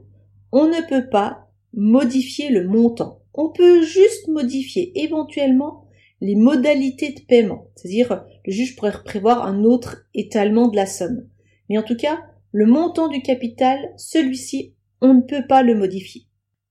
on 0.51 0.67
ne 0.67 0.87
peut 0.87 1.09
pas 1.09 1.47
modifier 1.73 2.49
le 2.49 2.67
montant. 2.67 3.21
On 3.33 3.49
peut 3.49 3.81
juste 3.81 4.27
modifier 4.27 4.91
éventuellement 5.01 5.85
les 6.21 6.35
modalités 6.35 7.13
de 7.13 7.21
paiement. 7.21 7.67
C'est-à-dire, 7.75 8.25
le 8.45 8.51
juge 8.51 8.75
pourrait 8.75 9.03
prévoir 9.05 9.45
un 9.45 9.63
autre 9.63 10.05
étalement 10.13 10.67
de 10.67 10.75
la 10.75 10.85
somme. 10.85 11.27
Mais 11.69 11.77
en 11.77 11.83
tout 11.83 11.95
cas, 11.95 12.19
le 12.51 12.65
montant 12.65 13.07
du 13.07 13.21
capital, 13.21 13.93
celui-ci, 13.97 14.73
on 15.01 15.13
ne 15.13 15.21
peut 15.21 15.45
pas 15.47 15.63
le 15.63 15.75
modifier. 15.75 16.23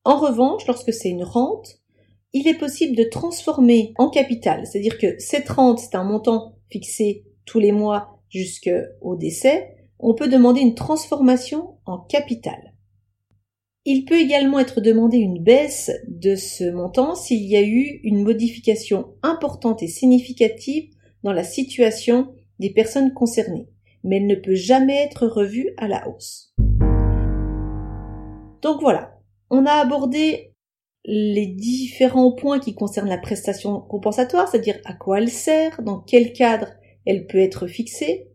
En 0.04 0.18
revanche, 0.18 0.66
lorsque 0.66 0.92
c'est 0.92 1.10
une 1.10 1.24
rente, 1.24 1.80
il 2.32 2.48
est 2.48 2.58
possible 2.58 2.96
de 2.96 3.04
transformer 3.04 3.94
en 3.96 4.10
capital, 4.10 4.66
c'est-à-dire 4.66 4.98
que 4.98 5.18
cette 5.18 5.48
rente, 5.48 5.78
c'est 5.78 5.94
un 5.94 6.04
montant 6.04 6.58
fixé 6.70 7.24
tous 7.44 7.60
les 7.60 7.72
mois 7.72 8.20
jusqu'au 8.28 9.16
décès, 9.16 9.75
on 9.98 10.14
peut 10.14 10.28
demander 10.28 10.60
une 10.60 10.74
transformation 10.74 11.78
en 11.86 11.98
capital. 11.98 12.74
Il 13.84 14.04
peut 14.04 14.18
également 14.18 14.58
être 14.58 14.80
demandé 14.80 15.18
une 15.18 15.42
baisse 15.42 15.92
de 16.08 16.34
ce 16.34 16.64
montant 16.70 17.14
s'il 17.14 17.44
y 17.44 17.56
a 17.56 17.62
eu 17.62 18.00
une 18.02 18.22
modification 18.22 19.14
importante 19.22 19.82
et 19.82 19.88
significative 19.88 20.90
dans 21.22 21.32
la 21.32 21.44
situation 21.44 22.34
des 22.58 22.70
personnes 22.70 23.14
concernées, 23.14 23.68
mais 24.02 24.16
elle 24.16 24.26
ne 24.26 24.34
peut 24.34 24.54
jamais 24.54 24.96
être 25.04 25.26
revue 25.26 25.70
à 25.76 25.86
la 25.86 26.08
hausse. 26.08 26.52
Donc 28.62 28.80
voilà, 28.80 29.20
on 29.50 29.66
a 29.66 29.72
abordé 29.72 30.52
les 31.04 31.46
différents 31.46 32.32
points 32.32 32.58
qui 32.58 32.74
concernent 32.74 33.08
la 33.08 33.18
prestation 33.18 33.80
compensatoire, 33.80 34.48
c'est-à-dire 34.48 34.80
à 34.84 34.94
quoi 34.94 35.18
elle 35.18 35.30
sert, 35.30 35.80
dans 35.82 36.00
quel 36.00 36.32
cadre 36.32 36.72
elle 37.06 37.28
peut 37.28 37.38
être 37.38 37.68
fixée. 37.68 38.26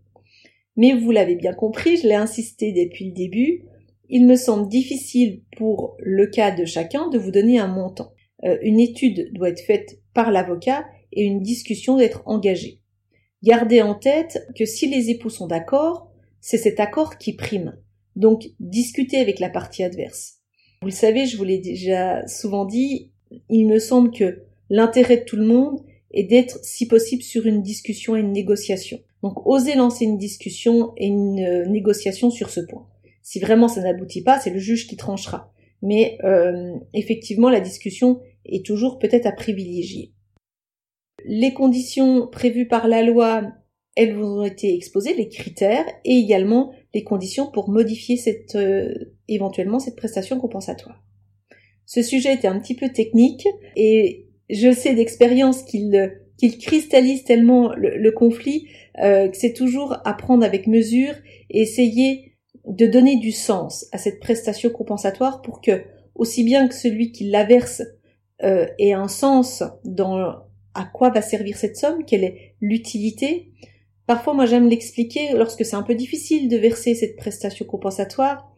Mais 0.77 0.93
vous 0.93 1.11
l'avez 1.11 1.35
bien 1.35 1.53
compris, 1.53 1.97
je 1.97 2.07
l'ai 2.07 2.15
insisté 2.15 2.71
depuis 2.71 3.05
le 3.05 3.13
début, 3.13 3.65
il 4.09 4.25
me 4.25 4.35
semble 4.35 4.67
difficile 4.67 5.41
pour 5.57 5.95
le 5.99 6.27
cas 6.27 6.51
de 6.51 6.65
chacun 6.65 7.07
de 7.09 7.17
vous 7.17 7.31
donner 7.31 7.59
un 7.59 7.67
montant. 7.67 8.11
Euh, 8.43 8.57
une 8.61 8.79
étude 8.79 9.31
doit 9.33 9.49
être 9.49 9.61
faite 9.61 9.99
par 10.13 10.31
l'avocat 10.31 10.85
et 11.13 11.23
une 11.23 11.41
discussion 11.41 11.95
doit 11.95 12.03
être 12.03 12.21
engagée. 12.25 12.81
Gardez 13.41 13.81
en 13.81 13.95
tête 13.95 14.45
que 14.55 14.65
si 14.65 14.87
les 14.87 15.09
époux 15.09 15.29
sont 15.29 15.47
d'accord, 15.47 16.11
c'est 16.41 16.57
cet 16.57 16.79
accord 16.79 17.17
qui 17.17 17.33
prime. 17.33 17.77
Donc 18.15 18.49
discutez 18.59 19.17
avec 19.17 19.39
la 19.39 19.49
partie 19.49 19.83
adverse. 19.83 20.39
Vous 20.81 20.89
le 20.89 20.93
savez, 20.93 21.25
je 21.25 21.37
vous 21.37 21.43
l'ai 21.43 21.59
déjà 21.59 22.27
souvent 22.27 22.65
dit, 22.65 23.11
il 23.49 23.65
me 23.67 23.79
semble 23.79 24.11
que 24.11 24.43
l'intérêt 24.69 25.17
de 25.17 25.23
tout 25.23 25.37
le 25.37 25.45
monde 25.45 25.79
est 26.11 26.23
d'être, 26.23 26.59
si 26.63 26.87
possible, 26.87 27.23
sur 27.23 27.45
une 27.45 27.61
discussion 27.61 28.15
et 28.15 28.19
une 28.19 28.33
négociation. 28.33 28.99
Donc, 29.23 29.45
osez 29.45 29.75
lancer 29.75 30.05
une 30.05 30.17
discussion 30.17 30.93
et 30.97 31.07
une 31.07 31.39
euh, 31.39 31.65
négociation 31.65 32.29
sur 32.29 32.49
ce 32.49 32.59
point. 32.61 32.87
Si 33.21 33.39
vraiment 33.39 33.67
ça 33.67 33.81
n'aboutit 33.81 34.23
pas, 34.23 34.39
c'est 34.39 34.49
le 34.49 34.59
juge 34.59 34.87
qui 34.87 34.97
tranchera. 34.97 35.53
Mais 35.81 36.17
euh, 36.23 36.73
effectivement, 36.93 37.49
la 37.49 37.59
discussion 37.59 38.19
est 38.45 38.65
toujours 38.65 38.99
peut-être 38.99 39.27
à 39.27 39.31
privilégier. 39.31 40.13
Les 41.25 41.53
conditions 41.53 42.27
prévues 42.27 42.67
par 42.67 42.87
la 42.87 43.03
loi, 43.03 43.43
elles 43.95 44.15
vous 44.15 44.25
ont 44.25 44.45
été 44.45 44.73
exposées, 44.73 45.13
les 45.13 45.29
critères, 45.29 45.85
et 46.03 46.17
également 46.17 46.73
les 46.95 47.03
conditions 47.03 47.51
pour 47.51 47.69
modifier 47.69 48.17
cette, 48.17 48.55
euh, 48.55 48.93
éventuellement 49.27 49.79
cette 49.79 49.95
prestation 49.95 50.39
compensatoire. 50.39 51.03
Ce 51.85 52.01
sujet 52.01 52.33
était 52.33 52.47
un 52.47 52.59
petit 52.59 52.75
peu 52.75 52.89
technique 52.89 53.47
et 53.75 54.27
je 54.49 54.71
sais 54.71 54.95
d'expérience 54.95 55.63
qu'il 55.63 56.11
qu'il 56.41 56.57
cristallise 56.57 57.23
tellement 57.23 57.71
le, 57.75 58.09
conflit 58.11 58.67
euh, 58.99 59.29
c'est 59.33 59.53
toujours 59.53 59.97
à 60.05 60.13
prendre 60.13 60.43
avec 60.43 60.67
mesure 60.67 61.13
et 61.49 61.61
essayer 61.61 62.33
de 62.65 62.85
donner 62.85 63.17
du 63.17 63.31
sens 63.31 63.87
à 63.91 63.97
cette 63.97 64.19
prestation 64.19 64.69
compensatoire 64.69 65.41
pour 65.41 65.61
que 65.61 65.83
aussi 66.15 66.43
bien 66.43 66.67
que 66.67 66.75
celui 66.75 67.11
qui 67.11 67.29
la 67.29 67.43
verse 67.43 67.81
euh, 68.43 68.67
ait 68.79 68.93
un 68.93 69.07
sens 69.07 69.63
dans 69.83 70.35
à 70.73 70.85
quoi 70.85 71.09
va 71.09 71.21
servir 71.21 71.57
cette 71.57 71.77
somme, 71.77 72.05
quelle 72.05 72.23
est 72.23 72.55
l'utilité. 72.61 73.51
Parfois, 74.07 74.33
moi, 74.33 74.45
j'aime 74.45 74.67
l'expliquer 74.67 75.33
lorsque 75.33 75.65
c'est 75.65 75.75
un 75.75 75.83
peu 75.83 75.95
difficile 75.95 76.49
de 76.49 76.57
verser 76.57 76.95
cette 76.95 77.15
prestation 77.15 77.65
compensatoire, 77.65 78.51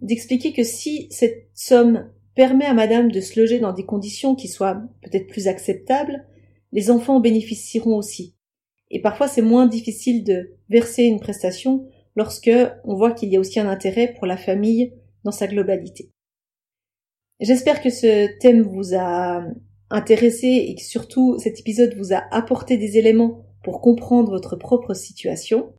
d'expliquer 0.00 0.52
que 0.52 0.62
si 0.62 1.08
cette 1.10 1.48
somme 1.54 2.10
permet 2.34 2.66
à 2.66 2.74
madame 2.74 3.10
de 3.10 3.20
se 3.20 3.40
loger 3.40 3.58
dans 3.58 3.72
des 3.72 3.84
conditions 3.84 4.34
qui 4.34 4.48
soient 4.48 4.82
peut-être 5.02 5.26
plus 5.26 5.48
acceptables, 5.48 6.24
les 6.72 6.90
enfants 6.90 7.16
en 7.16 7.20
bénéficieront 7.20 7.96
aussi. 7.96 8.35
Et 8.90 9.00
parfois 9.00 9.28
c'est 9.28 9.42
moins 9.42 9.66
difficile 9.66 10.24
de 10.24 10.54
verser 10.68 11.04
une 11.04 11.20
prestation 11.20 11.86
lorsque 12.14 12.50
on 12.84 12.94
voit 12.94 13.12
qu'il 13.12 13.28
y 13.28 13.36
a 13.36 13.40
aussi 13.40 13.60
un 13.60 13.68
intérêt 13.68 14.14
pour 14.14 14.26
la 14.26 14.36
famille 14.36 14.92
dans 15.24 15.32
sa 15.32 15.46
globalité. 15.46 16.10
J'espère 17.40 17.82
que 17.82 17.90
ce 17.90 18.28
thème 18.38 18.62
vous 18.62 18.94
a 18.96 19.44
intéressé 19.90 20.46
et 20.46 20.74
que 20.74 20.82
surtout 20.82 21.38
cet 21.38 21.60
épisode 21.60 21.94
vous 21.96 22.12
a 22.12 22.24
apporté 22.30 22.76
des 22.78 22.98
éléments 22.98 23.44
pour 23.62 23.80
comprendre 23.80 24.30
votre 24.30 24.56
propre 24.56 24.94
situation. 24.94 25.74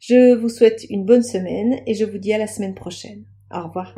Je 0.00 0.34
vous 0.34 0.48
souhaite 0.48 0.84
une 0.88 1.04
bonne 1.04 1.22
semaine 1.22 1.80
et 1.86 1.94
je 1.94 2.04
vous 2.04 2.18
dis 2.18 2.32
à 2.32 2.38
la 2.38 2.46
semaine 2.46 2.74
prochaine. 2.74 3.24
Au 3.52 3.66
revoir. 3.66 3.94